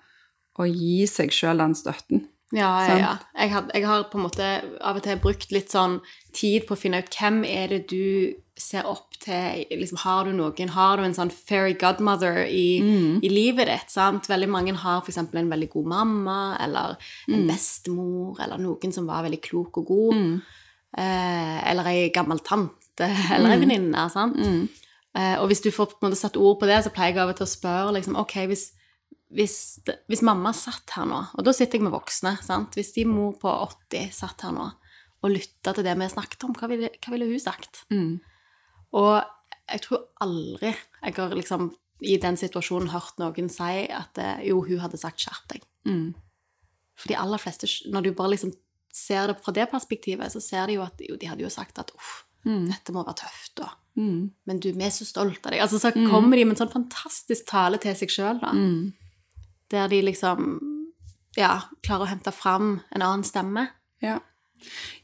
og 0.58 0.74
gi 0.74 1.06
seg 1.10 1.34
sjøl 1.36 1.64
den 1.64 1.78
støtten. 1.78 2.26
Ja, 2.56 2.72
ja, 2.88 2.96
ja. 2.96 3.14
Jeg, 3.36 3.52
had, 3.52 3.72
jeg 3.76 3.84
har 3.84 4.06
på 4.08 4.20
en 4.20 4.24
måte 4.24 4.46
av 4.80 4.96
og 4.96 5.04
til 5.04 5.18
brukt 5.20 5.52
litt 5.52 5.74
sånn 5.74 5.98
tid 6.36 6.64
på 6.68 6.78
å 6.78 6.80
finne 6.80 7.02
ut 7.04 7.10
hvem 7.12 7.42
er 7.44 7.74
det 7.74 7.82
du 7.92 8.38
ser 8.58 8.88
opp 8.88 9.18
til. 9.20 9.66
Liksom, 9.68 10.00
har 10.06 10.26
du 10.26 10.32
noen, 10.38 10.72
har 10.72 10.96
du 10.98 11.04
en 11.04 11.16
sånn 11.18 11.34
fairy 11.34 11.76
godmother 11.78 12.46
i, 12.48 12.80
i 13.20 13.32
livet 13.32 13.68
ditt? 13.68 13.92
sant? 13.92 14.30
Veldig 14.32 14.50
mange 14.54 14.78
har 14.80 15.04
f.eks. 15.04 15.20
en 15.20 15.52
veldig 15.52 15.70
god 15.76 15.92
mamma, 15.92 16.40
eller 16.64 16.96
en 17.28 17.46
bestemor, 17.52 18.40
eller 18.44 18.64
noen 18.64 18.96
som 18.96 19.10
var 19.12 19.28
veldig 19.28 19.42
klok 19.44 19.84
og 19.84 19.92
god. 19.92 20.24
Eh, 20.98 21.60
eller 21.68 21.92
ei 21.92 22.10
gammel 22.16 22.40
tante, 22.48 23.12
eller 23.36 23.58
ei 23.58 23.62
venninne. 23.66 24.08
sant? 24.14 24.40
Eh, 25.18 25.36
og 25.36 25.52
hvis 25.52 25.66
du 25.66 25.70
får 25.74 25.92
på 25.92 26.00
en 26.00 26.10
måte 26.10 26.24
satt 26.24 26.40
ord 26.40 26.62
på 26.62 26.70
det, 26.70 26.80
så 26.86 26.96
pleier 26.96 27.12
jeg 27.12 27.26
av 27.26 27.36
og 27.36 27.42
til 27.42 27.48
å 27.48 27.56
spørre 27.58 27.96
liksom, 28.00 28.18
ok, 28.24 28.40
hvis, 28.50 28.70
hvis, 29.34 29.56
hvis 30.08 30.24
mamma 30.26 30.54
satt 30.56 30.94
her 30.96 31.08
nå, 31.10 31.20
og 31.36 31.46
da 31.46 31.54
sitter 31.56 31.80
jeg 31.80 31.88
med 31.88 31.96
voksne, 31.96 32.38
sant? 32.46 32.78
Hvis 32.78 32.94
din 32.96 33.12
mor 33.12 33.34
på 33.40 33.52
80 33.52 34.14
satt 34.16 34.46
her 34.48 34.56
nå 34.56 34.70
og 35.26 35.34
lytta 35.34 35.74
til 35.74 35.84
det 35.84 35.96
vi 35.98 36.08
snakket 36.12 36.46
om, 36.46 36.54
hva 36.56 36.70
ville, 36.72 36.92
hva 37.02 37.14
ville 37.14 37.28
hun 37.28 37.42
sagt? 37.42 37.82
Mm. 37.90 38.20
Og 38.96 39.16
jeg 39.68 39.84
tror 39.84 40.06
aldri 40.24 40.72
jeg 40.72 41.18
har 41.18 41.36
liksom 41.36 41.72
i 42.06 42.14
den 42.22 42.38
situasjonen 42.38 42.92
hørt 42.94 43.18
noen 43.18 43.50
si 43.50 43.88
at 43.90 44.20
eh, 44.22 44.46
jo, 44.52 44.62
hun 44.68 44.84
hadde 44.84 45.00
sagt 45.02 45.24
'skjerp 45.24 45.48
deg'. 45.50 45.66
Mm. 45.90 46.14
For 46.98 47.10
de 47.10 47.18
aller 47.18 47.42
fleste, 47.42 47.70
når 47.90 48.06
du 48.06 48.12
bare 48.14 48.36
liksom 48.36 48.54
ser 48.94 49.32
det 49.32 49.40
fra 49.42 49.54
det 49.54 49.66
perspektivet, 49.72 50.32
så 50.32 50.42
ser 50.42 50.70
de 50.70 50.78
jo 50.78 50.86
at 50.86 51.02
jo, 51.02 51.18
de 51.18 51.30
hadde 51.30 51.42
jo 51.42 51.50
sagt 51.54 51.82
at 51.82 51.92
uff, 51.98 52.24
dette 52.46 52.94
må 52.96 53.04
være 53.04 53.20
tøft, 53.26 53.58
da. 53.60 53.74
Mm. 53.98 54.30
men 54.46 54.60
du, 54.62 54.70
vi 54.78 54.86
er 54.86 54.92
så 54.94 55.08
stolt 55.10 55.42
av 55.42 55.52
deg. 55.52 55.62
Altså, 55.64 55.80
så 55.82 55.90
kommer 55.90 56.38
de 56.38 56.46
med 56.46 56.54
en 56.54 56.60
sånn 56.62 56.74
fantastisk 56.76 57.48
tale 57.50 57.80
til 57.82 57.96
seg 57.98 58.14
sjøl, 58.14 58.38
da. 58.44 58.54
Mm. 58.54 58.94
Der 59.72 59.88
de 59.92 60.02
liksom 60.02 60.60
ja, 61.38 61.62
klarer 61.86 62.08
å 62.08 62.12
hente 62.12 62.34
fram 62.34 62.80
en 62.90 63.04
annen 63.04 63.26
stemme. 63.28 63.68
Ja. 64.02 64.20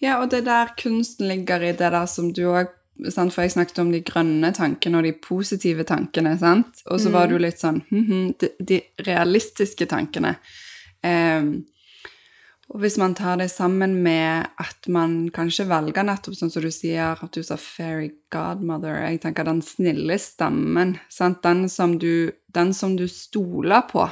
ja, 0.01 0.19
og 0.19 0.29
det 0.31 0.43
er 0.43 0.49
der 0.49 0.73
kunsten 0.79 1.29
ligger 1.29 1.61
i 1.61 1.73
det 1.73 1.91
der 1.93 2.05
som 2.09 2.33
du 2.33 2.45
òg 2.51 2.71
For 2.93 3.41
jeg 3.41 3.55
snakket 3.55 3.79
om 3.81 3.89
de 3.89 4.03
grønne 4.05 4.51
tankene 4.53 4.99
og 4.99 5.07
de 5.07 5.15
positive 5.17 5.81
tankene, 5.89 6.35
sant? 6.37 6.83
Og 6.93 6.99
så 7.01 7.09
var 7.09 7.25
du 7.25 7.39
litt 7.41 7.57
sånn 7.57 7.79
hm, 7.87 8.03
hm, 8.05 8.27
de, 8.37 8.49
de 8.61 8.77
realistiske 9.01 9.87
tankene. 9.89 10.35
Ehm, 11.01 11.65
og 12.73 12.81
hvis 12.81 12.97
man 12.97 13.13
tar 13.13 13.37
det 13.37 13.51
sammen 13.53 13.99
med 14.01 14.47
at 14.57 14.87
man 14.89 15.27
kanskje 15.33 15.67
velger 15.69 16.05
nettopp 16.07 16.33
sånn 16.39 16.49
som 16.49 16.63
du 16.65 16.71
sier, 16.73 17.13
at 17.21 17.35
du 17.35 17.45
sa 17.45 17.57
fairy 17.61 18.09
godmother 18.33 18.97
Jeg 19.05 19.21
tenker 19.21 19.45
den 19.45 19.61
snille 19.61 20.17
stemmen. 20.17 20.95
Sant? 21.05 21.43
Den, 21.45 21.67
som 21.69 21.99
du, 22.01 22.33
den 22.49 22.73
som 22.73 22.95
du 22.97 23.05
stoler 23.07 23.85
på. 23.91 24.07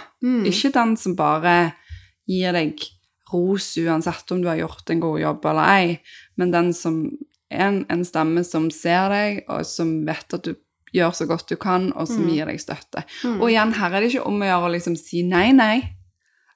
Ikke 0.46 0.70
den 0.75 0.94
som 0.98 1.18
bare 1.18 1.74
gir 2.30 2.53
deg 2.53 2.86
ros 3.34 3.74
uansett 3.82 4.32
om 4.32 4.44
du 4.44 4.50
har 4.51 4.60
gjort 4.60 4.89
en 4.94 5.01
god 5.01 5.20
jobb 5.24 5.46
eller 5.50 5.72
ei, 5.72 5.94
men 6.38 6.51
den 6.51 6.74
som 6.75 7.00
er 7.51 7.63
en, 7.70 7.80
en 7.89 8.03
stemme 8.06 8.44
som 8.48 8.70
ser 8.72 9.08
deg, 9.10 9.39
og 9.50 9.65
som 9.65 10.01
vet 10.08 10.36
at 10.36 10.46
du 10.46 10.53
gjør 10.91 11.15
så 11.15 11.25
godt 11.25 11.48
du 11.50 11.56
kan, 11.56 11.89
og 11.96 12.10
som 12.12 12.27
gir 12.27 12.46
deg 12.51 12.60
støtte. 12.62 13.06
Og 13.39 13.48
igjen, 13.50 13.74
her 13.80 13.96
er 13.96 14.03
det 14.03 14.12
ikke 14.12 14.27
om 14.27 14.44
å 14.44 14.50
gjøre 14.50 14.68
å 14.68 14.74
liksom 14.75 14.98
si 15.00 15.24
nei, 15.27 15.50
nei. 15.56 15.77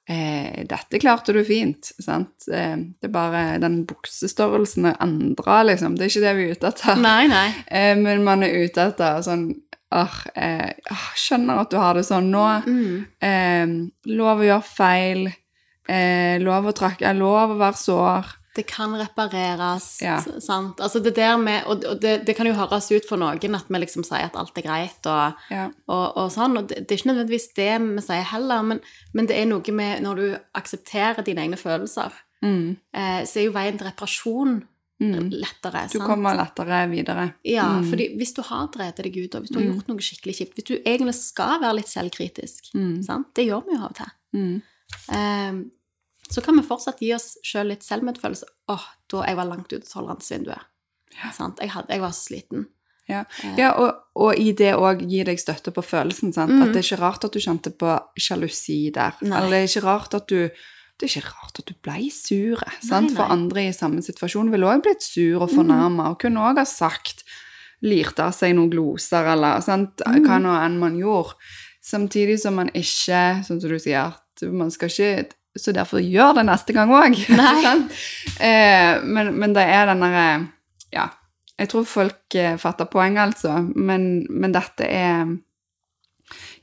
Eh, 0.08 0.62
dette 0.70 1.00
klarte 1.02 1.34
du 1.34 1.40
fint, 1.44 1.88
sant? 1.98 2.46
Eh, 2.46 2.76
det 2.78 3.08
er 3.08 3.14
bare 3.14 3.44
den 3.62 3.80
buksestørrelsen 3.88 4.86
og 4.92 5.00
andre, 5.02 5.56
liksom. 5.72 5.96
Det 5.98 6.06
er 6.06 6.12
ikke 6.12 6.24
det 6.26 6.34
vi 6.38 6.44
er 6.46 6.58
ute 6.58 6.70
etter. 6.70 7.00
Nei, 7.02 7.22
nei. 7.32 7.48
Eh, 7.76 7.94
men 7.98 8.22
man 8.24 8.44
er 8.46 8.54
ute 8.64 8.90
etter 8.92 9.22
sånn 9.26 9.48
Åh, 9.96 10.14
eh, 10.34 10.70
ah, 10.90 11.10
Skjønner 11.14 11.60
at 11.62 11.70
du 11.70 11.76
har 11.78 11.94
det 11.94 12.02
sånn 12.08 12.30
nå. 12.32 12.46
Eh, 13.22 13.66
lov 14.18 14.42
å 14.42 14.46
gjøre 14.48 14.66
feil. 14.66 15.28
Eh, 15.86 16.42
lov 16.42 16.66
å 16.66 16.74
trakke 16.74 17.12
Lov 17.14 17.54
å 17.54 17.58
være 17.60 17.78
sår. 17.78 18.32
Det 18.56 18.64
kan 18.66 18.94
repareres, 18.96 20.00
Ja. 20.02 20.16
sant? 20.40 20.80
Altså 20.80 21.02
det 21.04 21.14
der 21.16 21.36
med, 21.36 21.64
og 21.66 21.82
det, 22.00 22.24
det 22.26 22.36
kan 22.36 22.46
jo 22.48 22.54
høres 22.56 22.90
ut 22.90 23.04
for 23.08 23.16
noen 23.20 23.36
at 23.54 23.68
vi 23.68 23.78
liksom 23.82 24.04
sier 24.04 24.24
at 24.30 24.36
alt 24.36 24.56
er 24.56 24.62
greit 24.64 25.06
og, 25.06 25.34
Ja. 25.52 25.66
og, 25.88 26.16
og 26.16 26.30
sånn, 26.32 26.56
og 26.58 26.68
det, 26.68 26.86
det 26.88 26.94
er 26.96 27.00
ikke 27.02 27.12
nødvendigvis 27.12 27.48
det 27.54 27.72
vi 27.82 28.00
sier 28.06 28.24
heller, 28.32 28.62
men, 28.62 28.80
men 29.12 29.26
det 29.28 29.36
er 29.36 29.46
noe 29.50 29.72
med 29.72 30.02
når 30.02 30.16
du 30.22 30.38
aksepterer 30.56 31.22
dine 31.24 31.44
egne 31.46 31.56
følelser, 31.60 32.12
Mm. 32.44 32.76
eh, 32.92 33.22
så 33.24 33.38
er 33.40 33.44
jo 33.46 33.52
veien 33.52 33.78
til 33.78 33.86
reparasjon 33.88 34.62
lettere, 35.00 35.88
Du 35.92 35.98
kommer 36.00 36.34
lettere 36.36 36.88
videre. 36.90 37.34
Ja, 37.44 37.80
fordi 37.84 38.16
hvis 38.16 38.34
du 38.36 38.42
har 38.42 38.68
drevet 38.72 38.96
deg 39.04 39.16
ut, 39.16 39.34
og 39.34 39.42
hvis 39.42 39.50
du 39.52 39.58
har 39.58 39.66
gjort 39.74 39.88
noe 39.88 39.98
skikkelig 40.04 40.34
kjipt, 40.38 40.54
hvis 40.54 40.64
du 40.64 40.74
egentlig 40.78 41.14
skal 41.14 41.60
være 41.60 41.74
litt 41.76 41.88
selvkritisk, 41.92 42.70
sant? 43.04 43.26
det 43.34 43.46
gjør 43.48 43.64
vi 43.66 43.72
jo 43.76 43.82
av 43.82 43.90
og 43.90 43.94
til, 43.96 44.12
Mm. 44.36 44.62
Eh, 46.26 46.32
så 46.34 46.42
kan 46.44 46.58
vi 46.58 46.66
fortsatt 46.66 47.02
gi 47.02 47.12
oss 47.16 47.34
selv 47.46 47.72
litt 47.72 47.86
selvmedfølelse. 47.86 48.48
Åh, 48.72 48.86
da 49.12 49.26
jeg 49.28 49.38
var 49.38 49.50
langt 49.50 49.72
ute 49.72 49.84
av 49.84 49.92
toleransvinduet. 49.92 50.72
Sant? 51.32 51.62
Jeg, 51.62 51.72
hadde, 51.72 51.92
jeg 51.94 52.02
var 52.02 52.14
så 52.14 52.26
sliten. 52.28 52.66
Ja, 53.06 53.22
ja 53.54 53.70
og, 53.78 54.00
og 54.18 54.38
i 54.40 54.50
det 54.58 54.72
òg 54.74 55.04
gi 55.06 55.22
deg 55.26 55.38
støtte 55.40 55.72
på 55.74 55.84
følelsen. 55.86 56.32
Sant? 56.34 56.56
At 56.58 56.74
det 56.74 56.82
er 56.82 56.88
ikke 56.88 57.02
rart 57.04 57.26
at 57.28 57.36
du 57.36 57.42
kjente 57.42 57.70
på 57.70 57.92
sjalusi 58.20 58.80
der. 58.94 59.14
Nei. 59.22 59.38
Eller 59.38 59.54
det 59.54 59.60
er 59.60 59.70
ikke 59.70 59.86
rart 59.86 60.18
at 60.18 60.26
du 60.32 60.40
det 60.96 61.04
er 61.04 61.18
ikke 61.18 61.28
rart 61.28 61.58
at 61.60 61.68
du 61.68 61.74
ble 61.84 62.06
sur. 62.12 62.62
Sant? 62.80 63.12
For 63.12 63.26
nei. 63.26 63.32
andre 63.34 63.64
i 63.68 63.74
samme 63.76 64.00
situasjon 64.04 64.48
ville 64.52 64.68
òg 64.68 64.80
blitt 64.86 65.04
sur 65.04 65.44
og 65.44 65.52
fornærma, 65.52 66.08
og 66.14 66.22
kunne 66.22 66.44
òg 66.48 66.62
ha 66.62 66.68
sagt 66.68 67.26
Lirte 67.84 68.24
av 68.24 68.32
seg 68.32 68.54
noen 68.56 68.70
gloser, 68.72 69.26
eller 69.34 69.60
sant? 69.60 70.00
hva 70.00 70.38
nå 70.40 70.54
enn 70.62 70.78
man 70.80 70.94
gjorde. 70.96 71.36
Samtidig 71.84 72.38
som 72.40 72.56
man 72.56 72.70
ikke, 72.72 73.44
sånn 73.44 73.60
som 73.60 73.68
du 73.68 73.76
sier, 73.76 74.16
at 74.16 74.46
man 74.48 74.72
skal 74.72 74.88
ikke 74.88 75.35
Så 75.56 75.72
derfor 75.72 76.02
gjør 76.02 76.36
det 76.38 76.46
neste 76.48 76.74
gang 76.76 76.92
òg. 76.94 77.16
eh, 78.48 78.98
men, 79.02 79.32
men 79.40 79.56
det 79.56 79.64
er 79.64 79.88
den 79.92 80.04
derre 80.04 80.26
Ja. 80.94 81.08
Jeg 81.56 81.70
tror 81.72 81.86
folk 81.88 82.34
eh, 82.36 82.58
fatter 82.60 82.88
poenget, 82.92 83.32
altså. 83.32 83.62
Men, 83.74 84.26
men 84.30 84.52
dette 84.52 84.84
er 84.84 85.36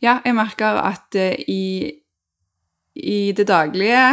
Ja, 0.04 0.20
jeg 0.26 0.36
merker 0.38 0.78
at 0.84 1.16
eh, 1.18 1.40
i, 1.50 1.90
i 2.94 3.32
det 3.34 3.48
daglige 3.50 4.04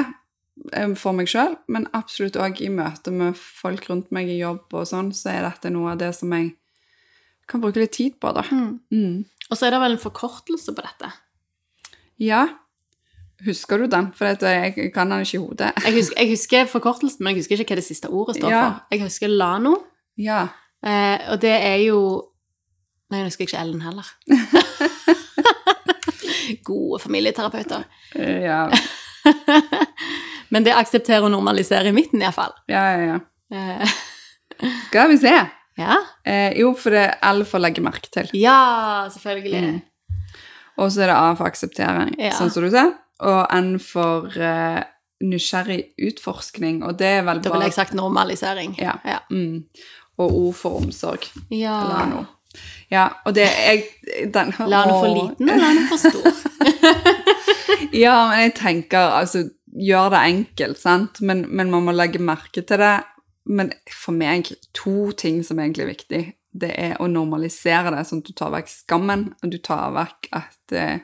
eh, 0.73 0.95
for 0.97 1.13
meg 1.17 1.29
sjøl, 1.29 1.59
men 1.69 1.89
absolutt 1.97 2.39
òg 2.41 2.63
i 2.65 2.71
møte 2.73 3.13
med 3.13 3.37
folk 3.37 3.91
rundt 3.91 4.09
meg 4.15 4.31
i 4.31 4.39
jobb 4.41 4.73
og 4.73 4.89
sånn, 4.89 5.13
så 5.13 5.35
er 5.35 5.45
dette 5.51 5.75
noe 5.75 5.93
av 5.93 6.01
det 6.01 6.15
som 6.17 6.33
jeg 6.33 6.55
kan 7.51 7.61
bruke 7.61 7.83
litt 7.83 7.97
tid 7.99 8.17
på, 8.23 8.31
da. 8.33 8.47
Mm. 8.49 9.27
Og 9.51 9.59
så 9.59 9.67
er 9.67 9.75
det 9.75 9.83
vel 9.83 9.97
en 9.97 10.05
forkortelse 10.05 10.73
på 10.77 10.87
dette. 10.87 11.11
Ja. 12.23 12.45
Husker 13.47 13.79
du 13.79 13.87
den? 13.87 14.11
For 14.13 14.27
jeg 14.27 14.93
kan 14.95 15.09
den 15.11 15.21
ikke 15.25 15.39
i 15.39 15.41
hodet. 15.41 15.71
Jeg 15.87 15.95
husker, 15.95 16.19
jeg 16.21 16.29
husker 16.31 16.67
forkortelsen, 16.69 17.25
men 17.25 17.33
jeg 17.35 17.41
husker 17.43 17.61
ikke 17.63 17.73
hva 17.75 17.81
det 17.81 17.85
siste 17.87 18.09
ordet 18.11 18.37
står 18.37 18.51
Ja. 18.53 18.63
for. 18.65 18.83
Jeg 18.93 19.01
husker 19.07 19.29
Lano, 19.29 19.77
Ja. 20.19 20.43
eh, 20.85 21.19
og 21.33 21.41
det 21.41 21.55
er 21.65 21.77
jo 21.87 22.27
Nei, 23.11 23.19
jeg 23.25 23.33
husker 23.33 23.45
ikke 23.49 23.59
Ellen 23.59 23.81
heller. 23.83 24.07
Gode 26.65 26.99
familieterapeuter. 27.03 27.85
Eh, 28.15 28.43
Ja, 28.45 28.71
Men 30.53 30.65
det 30.67 30.73
aksepterer 30.75 31.23
og 31.27 31.31
normaliserer 31.31 31.87
i 31.91 31.95
midten, 31.95 32.23
iallfall. 32.25 32.53
ja, 32.71 32.83
ja. 32.99 33.19
ja. 33.51 33.81
Eh, 33.81 33.89
Skal 34.89 35.09
vi 35.13 35.19
se. 35.23 35.35
ja. 35.79 35.97
Eh, 36.27 36.57
jo, 36.59 36.73
for 36.75 36.91
det 36.95 37.05
er 37.13 37.35
L 37.35 37.45
for 37.47 37.61
å 37.61 37.63
legge 37.63 37.83
merke 37.85 38.11
til. 38.11 38.31
ja, 38.35 39.07
selvfølgelig. 39.13 39.83
Og 40.81 40.91
så 40.91 41.03
er 41.05 41.11
det 41.13 41.17
A 41.19 41.35
for 41.37 41.47
akseptering, 41.51 42.15
Ja. 42.19 42.31
sånn 42.39 42.51
som 42.51 42.63
du 42.65 42.71
ser. 42.71 42.95
Og 43.21 43.47
N 43.57 43.75
for 43.83 44.31
uh, 44.33 44.81
nysgjerrig 45.21 45.83
utforskning, 46.09 46.83
og 46.85 46.99
det 46.99 47.07
er 47.07 47.25
vel 47.27 47.41
bare 47.41 47.45
Da 47.45 47.55
ville 47.55 47.69
jeg 47.69 47.77
sagt 47.77 47.95
normalisering. 47.95 48.77
Ja. 48.81 48.97
Ja. 49.05 49.19
Mm. 49.31 49.65
Og 50.21 50.37
O 50.37 50.53
for 50.53 50.81
omsorg. 50.81 51.29
ja. 51.51 51.81
Lano. 51.89 52.25
Ja, 52.91 53.09
og 53.25 53.35
det 53.35 53.45
jeg 53.47 53.85
den, 54.35 54.55
Lano 54.59 54.97
for 54.99 55.13
liten 55.15 55.51
og 55.51 55.61
Lano 55.61 55.87
for 55.89 55.97
stor. 55.97 56.33
Ja, 57.93 58.29
men 58.31 58.45
jeg 58.45 58.55
tenker 58.59 59.17
altså 59.21 59.49
Gjør 59.71 60.11
det 60.11 60.21
enkelt, 60.27 60.81
sant? 60.83 61.21
Men, 61.23 61.45
men 61.49 61.71
man 61.71 61.85
må 61.87 61.93
legge 61.95 62.19
merke 62.19 62.65
til 62.67 62.81
det. 62.83 62.97
Men 63.47 63.71
for 63.87 64.11
meg, 64.19 64.49
to 64.75 65.13
ting 65.15 65.45
som 65.47 65.61
egentlig 65.63 65.85
er 65.85 65.91
viktig, 65.93 66.23
det 66.51 66.71
er 66.75 66.97
å 66.99 67.07
normalisere 67.07 67.93
det, 67.95 68.03
sånn 68.09 68.25
at 68.25 68.27
du 68.27 68.35
tar 68.35 68.51
vekk 68.51 68.73
skammen, 68.73 69.23
og 69.39 69.53
du 69.55 69.61
tar 69.63 69.95
vekk 69.95 70.27
at, 70.41 70.75
eh, 70.75 70.99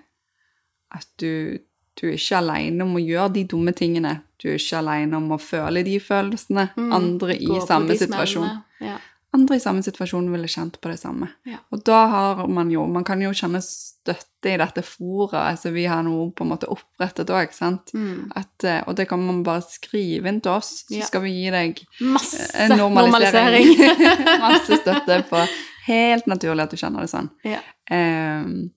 at 0.98 1.06
du, 1.22 1.62
du 1.96 2.06
er 2.10 2.16
ikke 2.18 2.38
alene 2.42 2.84
om 2.84 2.94
å 2.98 3.02
gjøre 3.02 3.32
de 3.38 3.44
dumme 3.48 3.72
tingene. 3.76 4.18
Du 4.42 4.48
er 4.50 4.58
ikke 4.60 4.78
alene 4.82 5.16
om 5.16 5.30
å 5.32 5.38
føle 5.40 5.82
de 5.86 5.98
følelsene. 6.02 6.68
Andre 6.76 7.36
i 7.40 7.60
samme 7.66 7.96
situasjon. 7.96 8.50
Ja. 8.84 8.98
Andre 9.36 9.56
i 9.58 9.60
samme 9.60 9.82
situasjon 9.84 10.28
ville 10.32 10.48
kjent 10.48 10.78
på 10.80 10.88
det 10.88 10.98
samme. 11.00 11.26
Ja. 11.48 11.58
Og 11.74 11.82
da 11.84 12.06
har 12.08 12.46
man 12.48 12.70
jo 12.72 12.86
Man 12.88 13.04
kan 13.04 13.20
jo 13.20 13.32
kjenne 13.36 13.60
støtte 13.64 14.52
i 14.52 14.56
dette 14.56 14.80
fora 14.86 15.42
Altså 15.50 15.72
vi 15.74 15.84
har 15.90 16.04
noe 16.06 16.30
på 16.32 16.44
en 16.46 16.52
måte 16.54 16.68
opprettet 16.72 17.32
òg, 17.34 17.52
sant. 17.52 17.92
Mm. 17.92 18.30
At, 18.38 18.64
eh, 18.64 18.78
og 18.86 18.96
det 18.96 19.08
kan 19.10 19.20
man 19.20 19.42
bare 19.44 19.64
skrive 19.66 20.30
inn 20.30 20.40
til 20.40 20.52
oss, 20.52 20.84
så 20.86 21.00
Ja. 21.00 21.04
skal 21.04 21.22
vi 21.26 21.34
gi 21.34 21.50
deg 21.50 21.82
Masse 22.00 22.68
normalisering. 22.76 23.66
normalisering. 23.76 24.40
Masse 24.46 24.80
støtte 24.80 25.20
på 25.28 25.42
Helt 25.86 26.26
naturlig 26.26 26.62
at 26.64 26.70
du 26.70 26.76
kjenner 26.80 27.04
det 27.04 27.10
sånn. 27.12 27.28
Ja. 27.46 27.60
Um, 27.92 28.70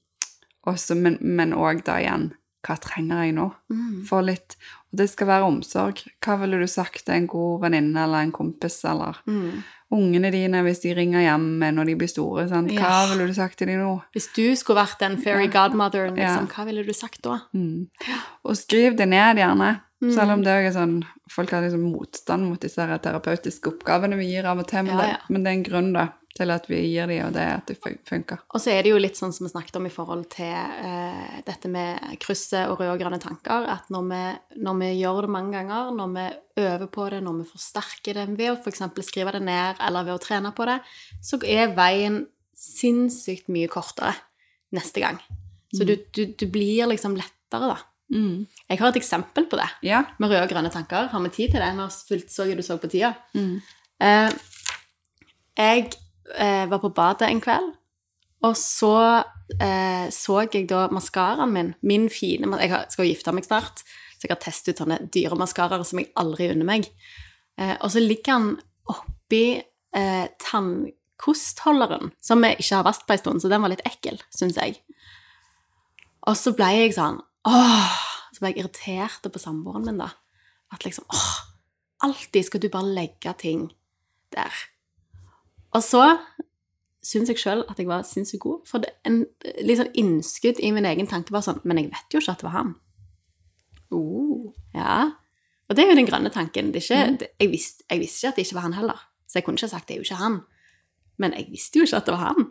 også, 0.67 0.93
men 1.21 1.53
òg 1.57 1.83
da 1.87 1.95
igjen 2.03 2.27
Hva 2.65 2.75
trenger 2.81 3.23
jeg 3.23 3.33
nå? 3.37 3.47
Mm. 3.71 4.05
For 4.09 4.21
litt 4.21 4.55
Og 4.91 4.97
det 4.97 5.05
skal 5.11 5.27
være 5.29 5.45
omsorg. 5.45 5.99
Hva 6.25 6.39
ville 6.41 6.57
du 6.59 6.65
sagt 6.67 7.05
til 7.05 7.13
en 7.13 7.27
god 7.29 7.61
venninne 7.61 7.95
eller 8.03 8.23
en 8.25 8.31
kompis 8.33 8.79
eller 8.89 9.19
Mm. 9.27 9.61
ungene 9.91 10.31
dine 10.31 10.63
hvis 10.65 10.81
de 10.81 10.93
ringer 10.97 11.21
hjem 11.21 11.59
når 11.75 11.85
de 11.85 11.95
blir 11.95 12.09
store? 12.09 12.47
Sant? 12.49 12.71
Hva 12.71 12.79
Ja. 12.89 13.05
ville 13.13 13.27
du 13.27 13.33
sagt 13.33 13.57
til 13.57 13.67
dem 13.67 13.79
nå? 13.79 14.01
Hvis 14.15 14.33
du 14.33 14.55
skulle 14.55 14.81
vært 14.83 14.97
den 14.99 15.17
fairy 15.21 15.47
godmotheren, 15.47 16.17
Ja. 16.17 16.35
liksom, 16.39 16.47
hva 16.47 16.65
ville 16.65 16.83
du 16.85 16.91
sagt 16.93 17.21
da? 17.21 17.39
Mm. 17.53 17.87
Og 18.45 18.55
skriv 18.55 18.97
det 18.97 19.07
ned, 19.07 19.37
gjerne. 19.37 19.81
Selv 20.01 20.31
om 20.31 20.41
det 20.43 20.47
er 20.47 20.71
sånn 20.71 21.03
Folk 21.29 21.51
har 21.51 21.61
liksom 21.61 21.91
motstand 21.93 22.49
mot 22.49 22.59
disse 22.59 22.77
terapeutiske 22.79 23.69
oppgavene 23.77 24.17
vi 24.17 24.31
gir 24.33 24.45
av 24.45 24.57
og 24.57 24.65
til, 24.67 24.81
men, 24.83 24.97
Ja, 24.97 25.01
det, 25.03 25.17
men 25.29 25.43
det 25.43 25.49
er 25.51 25.53
en 25.53 25.63
grunn 25.63 25.93
da, 25.93 26.07
til 26.39 26.53
at 26.53 26.67
vi 26.71 26.79
gir 26.87 27.09
dem, 27.09 27.25
og 27.27 27.33
det 27.35 27.43
er 27.43 27.57
at 27.57 27.69
det 27.69 27.77
funker. 28.07 28.41
Og 28.55 28.63
så 28.63 28.71
er 28.73 28.85
det 28.85 28.93
jo 28.93 29.01
litt 29.01 29.19
sånn 29.19 29.33
som 29.35 29.45
vi 29.45 29.51
snakket 29.51 29.77
om 29.79 29.87
i 29.89 29.91
forhold 29.93 30.25
til 30.31 30.55
uh, 30.55 31.39
dette 31.47 31.71
med 31.71 32.15
krysset 32.23 32.71
og 32.71 32.79
røde 32.79 32.95
og 32.95 33.01
grønne 33.03 33.19
tanker, 33.21 33.67
at 33.75 33.91
når 33.93 34.07
vi, 34.09 34.21
når 34.63 34.79
vi 34.81 34.89
gjør 35.01 35.27
det 35.27 35.33
mange 35.35 35.53
ganger, 35.57 35.91
når 35.97 36.15
vi 36.15 36.25
øver 36.63 36.87
på 36.95 37.09
det, 37.13 37.21
når 37.25 37.41
vi 37.41 37.49
forsterker 37.51 38.21
det 38.21 38.25
ved 38.39 38.53
å 38.53 38.57
f.eks. 38.59 38.83
skrive 39.09 39.35
det 39.35 39.43
ned, 39.45 39.83
eller 39.87 40.07
ved 40.07 40.15
å 40.17 40.23
trene 40.23 40.53
på 40.55 40.67
det, 40.69 40.79
så 41.25 41.39
er 41.43 41.75
veien 41.77 42.23
sinnssykt 42.59 43.51
mye 43.53 43.69
kortere 43.71 44.15
neste 44.75 45.03
gang. 45.03 45.19
Så 45.75 45.85
du, 45.85 45.95
du, 46.15 46.23
du 46.33 46.45
blir 46.49 46.89
liksom 46.89 47.15
lettere, 47.17 47.69
da. 47.75 47.77
Mm. 48.09 48.47
Jeg 48.69 48.79
har 48.81 48.89
et 48.89 48.97
eksempel 48.97 49.45
på 49.49 49.57
det, 49.59 49.67
Ja. 49.85 50.03
med 50.17 50.31
røde 50.31 50.43
og 50.47 50.51
grønne 50.51 50.71
tanker. 50.73 51.09
Har 51.11 51.21
vi 51.21 51.29
tid 51.29 51.53
til 51.53 51.61
det? 51.61 51.73
Nå 51.77 51.87
så 51.93 52.47
du 52.49 52.63
så 52.65 52.79
på 52.81 52.89
tida. 52.89 53.13
Mm. 53.37 53.59
Uh, 54.01 54.31
jeg 55.59 55.91
eh, 56.35 56.65
var 56.69 56.81
på 56.83 56.91
badet 56.95 57.29
en 57.29 57.41
kveld, 57.43 57.73
og 58.45 58.55
så 58.55 58.95
eh, 59.59 60.07
så 60.13 60.43
jeg 60.45 60.67
da 60.69 60.85
maskaraen 60.93 61.51
min, 61.51 61.73
min 61.81 62.07
fine 62.09 62.47
Jeg 62.61 62.71
skal 62.93 63.05
jo 63.05 63.11
gifte 63.11 63.33
meg 63.35 63.47
snart, 63.47 63.83
så 64.19 64.27
jeg 64.27 64.35
har 64.35 64.43
testet 64.43 64.75
ut 64.75 64.83
sånne 64.83 64.99
dyre 65.11 65.37
maskaraer 65.39 65.83
som 65.87 65.99
jeg 66.01 66.11
aldri 66.19 66.49
unner 66.53 66.67
meg. 66.67 66.87
Eh, 67.59 67.75
og 67.79 67.91
så 67.91 68.03
ligger 68.03 68.35
han 68.35 68.49
oppi 68.89 69.59
eh, 69.59 70.25
tannkostholderen, 70.43 72.13
som 72.23 72.43
jeg 72.43 72.59
ikke 72.59 72.79
har 72.79 72.87
vasket 72.87 73.07
på 73.07 73.15
en 73.15 73.23
stund, 73.23 73.43
så 73.43 73.51
den 73.51 73.63
var 73.63 73.73
litt 73.73 73.85
ekkel, 73.87 74.19
syns 74.35 74.59
jeg. 74.59 74.79
Og 76.27 76.35
så 76.37 76.53
ble 76.55 76.67
jeg 76.75 76.95
sånn 76.97 77.21
åh, 77.47 77.93
Så 78.35 78.43
ble 78.43 78.51
jeg 78.51 78.61
irritert 78.61 79.27
på 79.31 79.41
samboeren 79.41 79.87
min, 79.87 80.01
da. 80.01 80.11
At 80.75 80.83
liksom 80.85 81.07
åh, 81.11 81.29
alltid 82.05 82.45
skal 82.45 82.61
du 82.63 82.69
bare 82.71 82.95
legge 82.95 83.33
ting 83.39 83.69
der. 84.35 84.53
Og 85.75 85.85
så 85.85 86.03
syns 87.05 87.31
jeg 87.31 87.39
sjøl 87.39 87.63
at 87.69 87.79
jeg 87.79 87.87
var 87.89 88.05
sinnssykt 88.07 88.43
god. 88.43 88.61
For 88.69 88.83
det, 88.83 88.93
en 89.07 89.23
litt 89.63 89.79
sånn 89.79 89.93
innskudd 89.97 90.59
i 90.63 90.71
min 90.75 90.87
egen 90.89 91.09
tanke 91.09 91.33
var 91.33 91.45
sånn 91.45 91.61
Men 91.67 91.79
jeg 91.81 91.91
vet 91.93 92.15
jo 92.15 92.21
ikke 92.21 92.35
at 92.35 92.43
det 92.43 92.49
var 92.49 92.57
han. 92.57 92.75
Uh. 93.93 94.51
Ja. 94.75 94.99
Og 95.69 95.77
det 95.77 95.83
er 95.83 95.91
jo 95.91 95.99
den 95.99 96.09
grønne 96.09 96.31
tanken. 96.33 96.71
Det 96.73 96.83
ikke, 96.83 97.01
det, 97.21 97.33
jeg, 97.39 97.51
visste, 97.53 97.85
jeg 97.89 98.01
visste 98.01 98.19
ikke 98.19 98.31
at 98.33 98.39
det 98.39 98.47
ikke 98.47 98.59
var 98.59 98.67
han 98.67 98.77
heller. 98.77 99.03
Så 99.29 99.39
jeg 99.39 99.45
kunne 99.45 99.61
ikke 99.61 99.71
sagt 99.71 99.89
det 99.89 99.95
er 99.95 100.01
jo 100.01 100.07
ikke 100.07 100.23
han. 100.23 100.39
Men 101.21 101.35
jeg 101.37 101.51
visste 101.53 101.79
jo 101.79 101.87
ikke 101.87 102.01
at 102.01 102.09
det 102.09 102.15
var 102.15 102.25
han. 102.31 102.49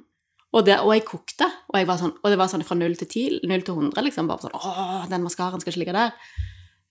Og, 0.48 0.64
det, 0.64 0.78
og 0.80 0.94
jeg 0.94 1.04
kokte. 1.08 1.48
Og, 1.68 1.76
jeg 1.76 1.88
var 1.90 2.00
sånn, 2.00 2.14
og 2.16 2.32
det 2.32 2.38
var 2.40 2.50
sånn 2.52 2.64
fra 2.64 2.78
0 2.78 2.96
til 3.02 3.08
10, 3.10 3.40
0 3.50 3.64
til 3.66 3.80
100, 3.82 4.04
liksom. 4.06 4.30
Bare 4.30 4.46
sånn 4.46 4.56
Å, 4.56 5.04
den 5.10 5.26
maskaraen 5.26 5.64
skal 5.64 5.74
ikke 5.74 5.82
ligge 5.82 5.96
der. 5.98 6.14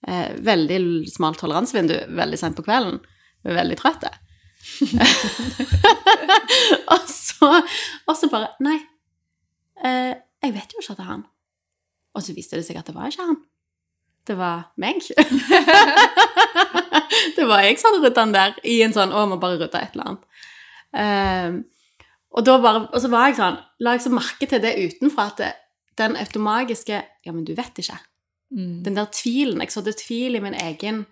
Eh, 0.08 0.36
veldig 0.46 0.80
smalt 1.10 1.40
toleransevindu 1.42 1.96
veldig 2.20 2.40
sent 2.40 2.60
på 2.60 2.66
kvelden. 2.68 3.00
Veldig 3.48 3.80
trøtt. 3.80 4.06
og, 6.94 7.04
så, 7.10 7.50
og 8.08 8.18
så 8.18 8.30
bare 8.32 8.50
Nei, 8.64 8.78
eh, 9.84 10.14
jeg 10.44 10.56
vet 10.56 10.74
jo 10.74 10.82
ikke 10.82 10.96
at 10.96 11.00
det 11.00 11.06
er 11.06 11.12
han. 11.12 11.28
Og 12.18 12.26
så 12.26 12.36
viste 12.36 12.58
det 12.58 12.66
seg 12.66 12.80
at 12.80 12.90
det 12.90 12.98
var 12.98 13.12
ikke 13.12 13.30
han. 13.30 13.40
Det 14.28 14.36
var 14.38 14.68
meg. 14.82 15.06
det 17.38 17.46
var 17.48 17.64
jeg 17.64 17.78
som 17.80 17.94
hadde 17.94 18.04
rydda 18.04 18.26
den 18.26 18.36
der 18.36 18.58
i 18.68 18.82
en 18.84 18.96
sånn 18.96 19.14
Å, 19.16 19.24
må 19.30 19.38
bare 19.40 19.60
rydde 19.62 19.80
et 19.80 19.96
eller 19.96 20.12
annet. 20.12 20.44
Eh, 20.98 21.62
og, 22.38 22.50
bare, 22.64 22.84
og 22.92 23.00
så 23.02 23.12
var 23.12 23.30
jeg 23.30 23.40
sånn 23.40 23.58
La 23.84 23.96
jeg 23.96 24.06
så 24.06 24.14
merke 24.14 24.50
til 24.50 24.62
det 24.64 24.76
utenfra 24.78 25.30
at 25.32 25.42
det, 25.42 25.52
den 26.00 26.18
automagiske 26.20 26.98
Ja, 26.98 27.34
men 27.34 27.46
du 27.48 27.54
vet 27.58 27.80
ikke. 27.82 27.98
Mm. 28.56 28.82
Den 28.86 29.00
der 29.00 29.10
tvilen. 29.12 29.62
Jeg 29.64 29.74
sådde 29.74 29.98
tvil 30.00 30.40
i 30.40 30.44
min 30.44 30.58
egen 30.58 31.06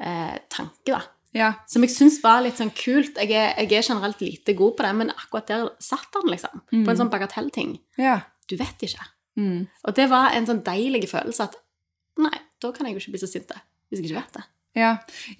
eh, 0.00 0.38
tanke, 0.50 0.94
da. 0.94 1.02
Ja. 1.36 1.52
Som 1.70 1.84
jeg 1.86 1.94
syns 1.94 2.18
var 2.22 2.42
litt 2.44 2.60
sånn 2.60 2.72
kult. 2.76 3.16
Jeg 3.16 3.32
er, 3.32 3.54
jeg 3.64 3.72
er 3.78 3.86
generelt 3.86 4.20
lite 4.20 4.54
god 4.56 4.76
på 4.76 4.84
det, 4.84 4.92
men 4.98 5.12
akkurat 5.14 5.48
der 5.48 5.66
satt 5.82 6.18
han, 6.18 6.28
liksom. 6.30 6.62
På 6.70 6.92
en 6.92 7.00
sånn 7.00 7.12
bagatellting. 7.12 7.76
Ja. 8.00 8.20
Du 8.50 8.58
vet 8.60 8.84
ikke. 8.84 9.06
Mm. 9.40 9.64
Og 9.88 9.96
det 9.96 10.08
var 10.12 10.36
en 10.36 10.48
sånn 10.48 10.64
deilig 10.66 11.08
følelse 11.12 11.48
at 11.48 11.60
Nei, 12.20 12.34
da 12.60 12.68
kan 12.76 12.84
jeg 12.84 12.92
jo 12.92 13.00
ikke 13.00 13.14
bli 13.14 13.20
så 13.22 13.28
sint 13.30 13.52
hvis 13.88 14.02
jeg 14.02 14.10
ikke 14.10 14.18
vet 14.18 14.34
det. 14.36 14.42
Ja. 14.76 14.90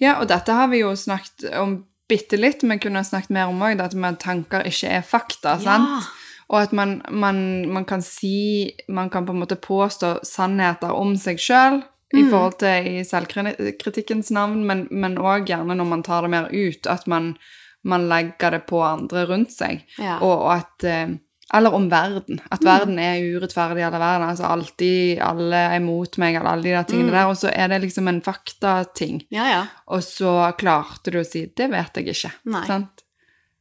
ja, 0.01 0.15
og 0.17 0.25
dette 0.31 0.55
har 0.57 0.71
vi 0.71 0.79
jo 0.79 0.89
snakket 0.97 1.45
om 1.57 1.75
bitte 2.09 2.37
litt, 2.37 2.63
men 2.65 2.81
kunne 2.81 3.03
snakket 3.05 3.33
mer 3.33 3.51
om 3.51 3.61
òg, 3.61 3.81
at 3.81 3.93
tanker 4.21 4.65
ikke 4.65 4.89
er 4.89 5.05
fakta. 5.05 5.59
sant? 5.61 6.09
Og 6.49 6.57
at 6.59 6.73
man, 6.73 6.99
man, 7.09 7.37
man 7.71 7.85
kan 7.85 8.01
si 8.03 8.73
Man 8.89 9.09
kan 9.09 9.25
på 9.25 9.31
en 9.31 9.39
måte 9.39 9.55
påstå 9.55 10.19
sannheter 10.27 10.91
om 10.91 11.15
seg 11.17 11.39
sjøl 11.39 11.79
i 12.13 12.23
forhold 12.29 12.57
til 12.61 12.87
i 12.93 13.03
selvkritikkens 13.07 14.31
navn, 14.31 14.63
men 14.91 15.17
òg 15.17 15.47
gjerne 15.49 15.75
når 15.75 15.87
man 15.89 16.03
tar 16.05 16.21
det 16.21 16.29
mer 16.29 16.49
ut, 16.53 16.87
at 16.87 17.07
man, 17.07 17.35
man 17.83 18.07
legger 18.09 18.51
det 18.57 18.65
på 18.69 18.81
andre 18.85 19.25
rundt 19.29 19.51
seg. 19.51 19.81
Ja. 19.97 20.19
Og, 20.21 20.35
og 20.45 20.51
at 20.59 20.83
eh, 20.83 21.15
Eller 21.53 21.73
om 21.75 21.89
verden. 21.91 22.39
At 22.49 22.63
verden 22.65 22.97
er 22.97 23.19
urettferdig, 23.21 23.83
eller 23.83 23.99
verden 24.01 24.23
altså 24.29 24.47
alltid 24.49 25.19
alle 25.21 25.59
er 25.75 25.79
mot 25.83 26.17
meg, 26.17 26.35
eller 26.39 26.49
alle 26.49 26.63
de 26.63 26.71
der 26.73 26.87
tingene 26.89 27.11
der. 27.13 27.27
Og 27.29 27.37
så 27.37 27.51
er 27.51 27.67
det 27.69 27.81
liksom 27.83 28.07
en 28.09 28.21
faktating. 28.25 29.19
Ja, 29.29 29.45
ja. 29.51 29.59
Og 29.93 30.01
så 30.03 30.31
klarte 30.57 31.11
du 31.11 31.19
å 31.19 31.25
si 31.27 31.45
'det 31.45 31.69
vet 31.69 31.93
jeg 31.99 32.07
ikke'. 32.15 32.31
Nei. 32.45 32.65
Sant? 32.65 33.03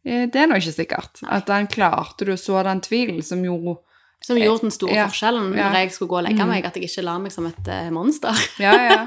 Eh, 0.06 0.26
Det 0.26 0.40
er 0.40 0.46
nå 0.46 0.56
ikke 0.56 0.72
sikkert. 0.78 1.20
At 1.28 1.46
den 1.46 1.66
klarte 1.66 2.24
du 2.24 2.32
å 2.32 2.38
så 2.38 2.62
den 2.64 2.80
tvilen 2.80 3.22
som 3.22 3.44
jo 3.44 3.78
Som 4.26 4.38
gjorde 4.38 4.68
den 4.68 4.74
store 4.74 4.94
Ja. 4.94 5.06
forskjellen 5.10 5.52
Ja. 5.56 5.68
når 5.70 5.78
jeg 5.82 5.92
skulle 5.92 6.08
gå 6.08 6.16
og 6.20 6.24
legge 6.28 6.46
meg, 6.46 6.64
at 6.64 6.74
jeg 6.76 6.84
ikke 6.90 7.02
la 7.04 7.18
meg 7.18 7.32
som 7.32 7.46
et 7.46 7.68
uh, 7.68 7.90
monster. 7.90 8.34
Ja, 8.62 8.72
ja. 8.72 9.06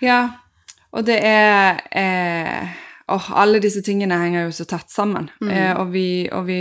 ja. 0.00 0.20
Og 0.92 1.04
det 1.04 1.18
er 1.20 1.80
eh, 1.92 2.68
åh, 3.12 3.26
Alle 3.36 3.58
disse 3.60 3.82
tingene 3.84 4.16
henger 4.16 4.46
jo 4.46 4.52
så 4.56 4.64
tett 4.68 4.88
sammen. 4.92 5.26
Eh, 5.44 5.74
og, 5.76 5.90
vi, 5.92 6.28
og 6.32 6.46
vi 6.48 6.56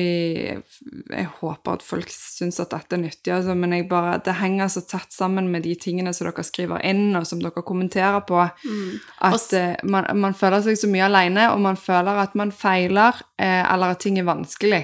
Jeg 0.51 1.27
håper 1.39 1.77
at 1.77 1.85
folk 1.85 2.11
syns 2.11 2.59
at 2.59 2.73
dette 2.73 2.97
er 2.97 3.01
nyttig, 3.05 3.31
altså, 3.33 3.55
men 3.55 3.87
bare, 3.87 4.17
det 4.25 4.35
henger 4.41 4.67
så 4.67 4.83
tett 4.87 5.13
sammen 5.15 5.47
med 5.51 5.63
de 5.63 5.75
tingene 5.79 6.11
som 6.13 6.27
dere 6.27 6.43
skriver 6.43 6.83
inn, 6.87 7.15
og 7.15 7.25
som 7.27 7.39
dere 7.39 7.63
kommenterer 7.63 8.19
på, 8.27 8.41
at 8.43 9.53
eh, 9.55 9.75
man, 9.87 10.07
man 10.19 10.35
føler 10.35 10.61
seg 10.65 10.77
så 10.79 10.91
mye 10.91 11.07
alene, 11.07 11.47
og 11.53 11.61
man 11.63 11.79
føler 11.79 12.19
at 12.25 12.35
man 12.35 12.51
feiler, 12.51 13.15
eh, 13.39 13.63
eller 13.63 13.95
at 13.95 14.03
ting 14.03 14.19
er 14.19 14.27
vanskelig. 14.27 14.83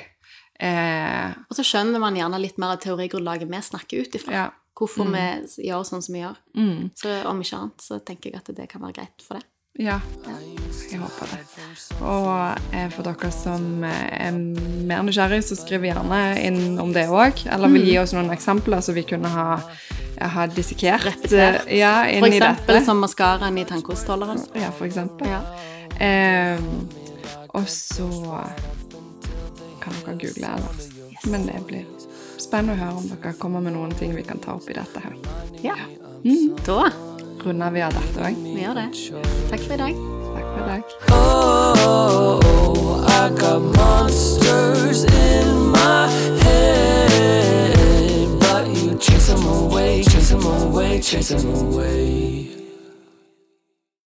Eh, 0.63 1.31
Og 1.49 1.57
så 1.57 1.63
skjønner 1.67 1.99
man 1.99 2.15
gjerne 2.15 2.39
litt 2.39 2.57
mer 2.61 2.77
av 2.77 2.83
teorigrunnlaget 2.83 3.49
vi 3.51 3.61
snakker 3.69 4.05
ut 4.05 4.19
ifra. 4.21 4.33
ja. 4.41 4.49
Hvorfor 4.73 5.05
vi 5.05 5.67
gjør 5.67 5.83
sånn 5.85 6.01
som 6.01 6.15
vi 6.15 6.21
gjør. 6.23 6.37
Mm. 6.57 6.87
Så 6.97 7.11
om 7.29 7.41
ikke 7.43 7.57
annet 7.59 7.83
så 7.85 7.99
tenker 8.01 8.31
jeg 8.31 8.39
at 8.41 8.47
det 8.57 8.65
kan 8.71 8.81
være 8.81 8.95
greit 8.97 9.21
for 9.21 9.37
det. 9.37 9.43
Ja, 9.77 9.99
jeg 10.89 10.99
håper 11.01 11.29
det. 11.29 11.37
Og 12.01 12.73
eh, 12.73 12.89
for 12.93 13.05
dere 13.05 13.29
som 13.31 13.83
eh, 13.85 14.27
er 14.27 14.31
mer 14.33 15.03
nysgjerrig, 15.05 15.43
så 15.45 15.55
skriv 15.57 15.85
gjerne 15.85 16.19
inn 16.41 16.79
om 16.81 16.91
det 16.93 17.05
òg. 17.09 17.45
Eller 17.53 17.69
vil 17.73 17.85
gi 17.85 17.99
oss 18.01 18.13
noen 18.17 18.33
eksempler 18.33 18.81
så 18.85 18.93
vi 18.97 19.05
kunne 19.05 19.29
ha, 19.29 19.59
ha 20.35 20.47
dissekert 20.49 21.05
Repetert. 21.05 21.67
eh, 21.69 21.77
ja, 21.79 21.93
For 22.17 22.29
eksempel 22.33 22.81
som 22.85 23.01
maskaraen 23.05 23.57
i 23.61 23.65
tannkostholderen. 23.69 24.41
Ja, 24.57 24.71
for 24.73 24.89
eksempel. 24.89 25.29
Ja. 25.29 25.41
Eh, 26.01 26.57
og 27.53 27.69
så 27.69 28.09
kan 29.83 29.93
dere 30.05 30.15
google 30.23 30.47
ellers. 30.55 30.89
Men 31.29 31.45
det 31.47 31.59
blir 31.67 31.85
spennende 32.41 32.73
å 32.75 32.81
høre 32.83 32.97
om 33.03 33.07
dere 33.13 33.33
kommer 33.39 33.61
med 33.63 33.73
noen 33.77 33.93
ting 33.99 34.15
vi 34.15 34.23
kan 34.27 34.39
ta 34.43 34.55
opp 34.57 34.69
i 34.71 34.73
dette 34.79 34.99
her. 35.03 35.15
ja. 35.63 35.75
Da 36.65 36.85
Runder 37.43 37.71
vi 37.75 37.81
av 37.83 37.91
dette 37.91 38.21
òg. 38.23 38.35
vi 38.43 38.61
gjør 38.63 38.77
det. 38.77 38.87
Takk 39.49 39.59
for 39.65 39.73
i 39.75 39.77
dag. 39.81 39.93
Takk 40.33 40.47
for 40.53 40.61
i 40.63 40.67
dag. 40.69 40.83
Oh, 41.11 43.03
I 43.03 43.29
got 43.35 43.59
monsters 43.75 45.03
in 45.03 45.47
my 45.75 46.07
head, 46.43 48.39
but 48.39 48.67
you 48.71 48.95
chase 48.97 49.27
them 49.27 49.43
away, 49.45 50.03
chase 50.03 50.29
them 50.29 50.45
away, 50.45 51.01
chase 51.01 51.29
them 51.35 51.49
away. 51.53 52.52